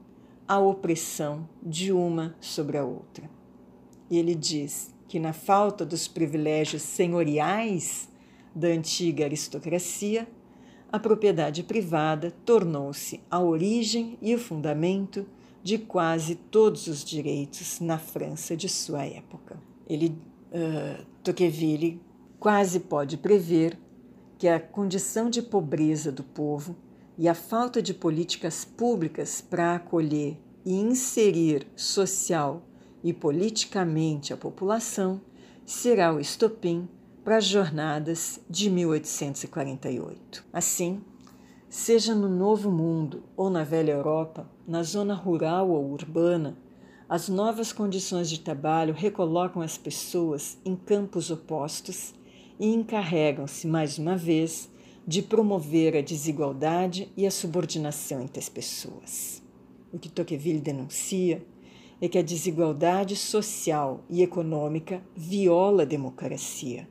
a 0.47 0.59
opressão 0.59 1.47
de 1.61 1.91
uma 1.91 2.35
sobre 2.39 2.77
a 2.77 2.85
outra. 2.85 3.29
E 4.09 4.17
ele 4.17 4.33
diz 4.33 4.93
que, 5.07 5.19
na 5.19 5.33
falta 5.33 5.85
dos 5.85 6.07
privilégios 6.07 6.81
senhoriais 6.81 8.09
da 8.55 8.69
antiga 8.69 9.25
aristocracia, 9.25 10.27
a 10.91 10.97
propriedade 10.97 11.63
privada 11.63 12.31
tornou-se 12.45 13.19
a 13.29 13.39
origem 13.39 14.17
e 14.21 14.33
o 14.33 14.39
fundamento 14.39 15.25
de 15.61 15.77
quase 15.77 16.35
todos 16.35 16.87
os 16.87 17.03
direitos 17.03 17.81
na 17.81 17.97
França 17.97 18.55
de 18.55 18.69
sua 18.69 19.05
época. 19.05 19.59
Ele, 19.85 20.17
uh, 20.51 21.05
Tocqueville, 21.21 22.01
quase 22.39 22.79
pode 22.79 23.17
prever 23.17 23.77
que 24.37 24.47
a 24.47 24.59
condição 24.59 25.29
de 25.29 25.41
pobreza 25.41 26.09
do 26.09 26.23
povo 26.23 26.75
e 27.17 27.27
a 27.27 27.33
falta 27.33 27.81
de 27.81 27.93
políticas 27.93 28.63
públicas 28.63 29.41
para 29.41 29.75
acolher 29.75 30.37
e 30.65 30.73
inserir 30.73 31.65
social 31.75 32.61
e 33.03 33.11
politicamente 33.13 34.33
a 34.33 34.37
população 34.37 35.21
será 35.65 36.13
o 36.13 36.19
estopim 36.19 36.87
para 37.23 37.37
as 37.37 37.45
jornadas 37.45 38.39
de 38.49 38.69
1848. 38.69 40.45
Assim, 40.53 41.01
seja 41.69 42.13
no 42.13 42.29
Novo 42.29 42.71
Mundo 42.71 43.23
ou 43.35 43.49
na 43.49 43.63
Velha 43.63 43.91
Europa, 43.91 44.49
na 44.67 44.83
zona 44.83 45.13
rural 45.13 45.69
ou 45.69 45.91
urbana, 45.91 46.57
as 47.09 47.29
novas 47.29 47.71
condições 47.71 48.29
de 48.29 48.39
trabalho 48.39 48.93
recolocam 48.93 49.61
as 49.61 49.77
pessoas 49.77 50.57
em 50.63 50.75
campos 50.75 51.31
opostos 51.31 52.13
e 52.59 52.67
encarregam-se, 52.67 53.67
mais 53.67 53.97
uma 53.97 54.17
vez, 54.17 54.69
de 55.07 55.21
promover 55.21 55.95
a 55.95 56.01
desigualdade 56.01 57.09
e 57.15 57.25
a 57.25 57.31
subordinação 57.31 58.21
entre 58.21 58.39
as 58.39 58.49
pessoas. 58.49 59.41
O 59.93 59.97
que 59.97 60.09
Tocqueville 60.09 60.59
denuncia 60.59 61.41
é 62.01 62.09
que 62.09 62.17
a 62.17 62.21
desigualdade 62.21 63.15
social 63.15 64.03
e 64.09 64.21
econômica 64.21 65.01
viola 65.15 65.83
a 65.83 65.85
democracia, 65.85 66.87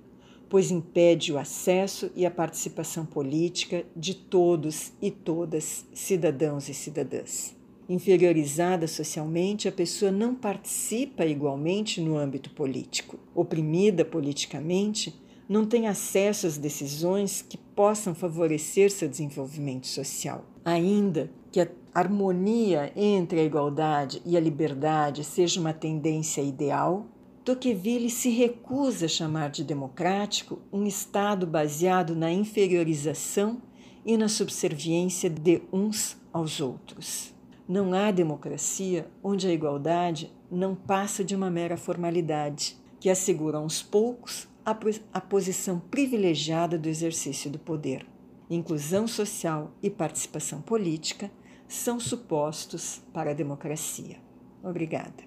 pois 0.48 0.70
impede 0.70 1.30
o 1.30 1.38
acesso 1.38 2.10
e 2.16 2.24
a 2.24 2.30
participação 2.30 3.04
política 3.04 3.84
de 3.94 4.14
todos 4.14 4.92
e 5.02 5.10
todas, 5.10 5.84
cidadãos 5.92 6.70
e 6.70 6.74
cidadãs. 6.74 7.54
Inferiorizada 7.88 8.88
socialmente, 8.88 9.68
a 9.68 9.72
pessoa 9.72 10.10
não 10.10 10.34
participa 10.34 11.24
igualmente 11.24 12.00
no 12.00 12.16
âmbito 12.16 12.50
político. 12.50 13.18
Oprimida 13.34 14.04
politicamente, 14.04 15.14
não 15.48 15.64
tem 15.64 15.86
acesso 15.86 16.46
às 16.46 16.58
decisões 16.58 17.42
que 17.42 17.56
possam 17.56 18.14
favorecer 18.14 18.90
seu 18.90 19.08
desenvolvimento 19.08 19.86
social. 19.86 20.44
Ainda 20.64 21.30
que 21.52 21.60
a 21.60 21.68
harmonia 21.94 22.92
entre 22.96 23.40
a 23.40 23.44
igualdade 23.44 24.20
e 24.24 24.36
a 24.36 24.40
liberdade 24.40 25.22
seja 25.24 25.60
uma 25.60 25.72
tendência 25.72 26.42
ideal, 26.42 27.06
Tocqueville 27.44 28.10
se 28.10 28.28
recusa 28.28 29.06
a 29.06 29.08
chamar 29.08 29.50
de 29.50 29.62
democrático 29.62 30.58
um 30.72 30.84
Estado 30.84 31.46
baseado 31.46 32.16
na 32.16 32.32
inferiorização 32.32 33.62
e 34.04 34.16
na 34.16 34.28
subserviência 34.28 35.30
de 35.30 35.62
uns 35.72 36.16
aos 36.32 36.60
outros. 36.60 37.32
Não 37.68 37.94
há 37.94 38.10
democracia 38.10 39.08
onde 39.22 39.46
a 39.46 39.52
igualdade 39.52 40.32
não 40.50 40.74
passa 40.74 41.24
de 41.24 41.36
uma 41.36 41.50
mera 41.50 41.76
formalidade 41.76 42.76
que 42.98 43.08
assegura 43.08 43.58
aos 43.58 43.82
poucos 43.82 44.48
a, 44.66 44.76
a 45.12 45.20
posição 45.20 45.78
privilegiada 45.78 46.76
do 46.76 46.88
exercício 46.88 47.48
do 47.48 47.56
poder. 47.56 48.04
Inclusão 48.50 49.06
social 49.06 49.70
e 49.80 49.88
participação 49.88 50.60
política 50.60 51.30
são 51.68 52.00
supostos 52.00 53.00
para 53.12 53.30
a 53.30 53.34
democracia. 53.34 54.16
Obrigada. 54.64 55.24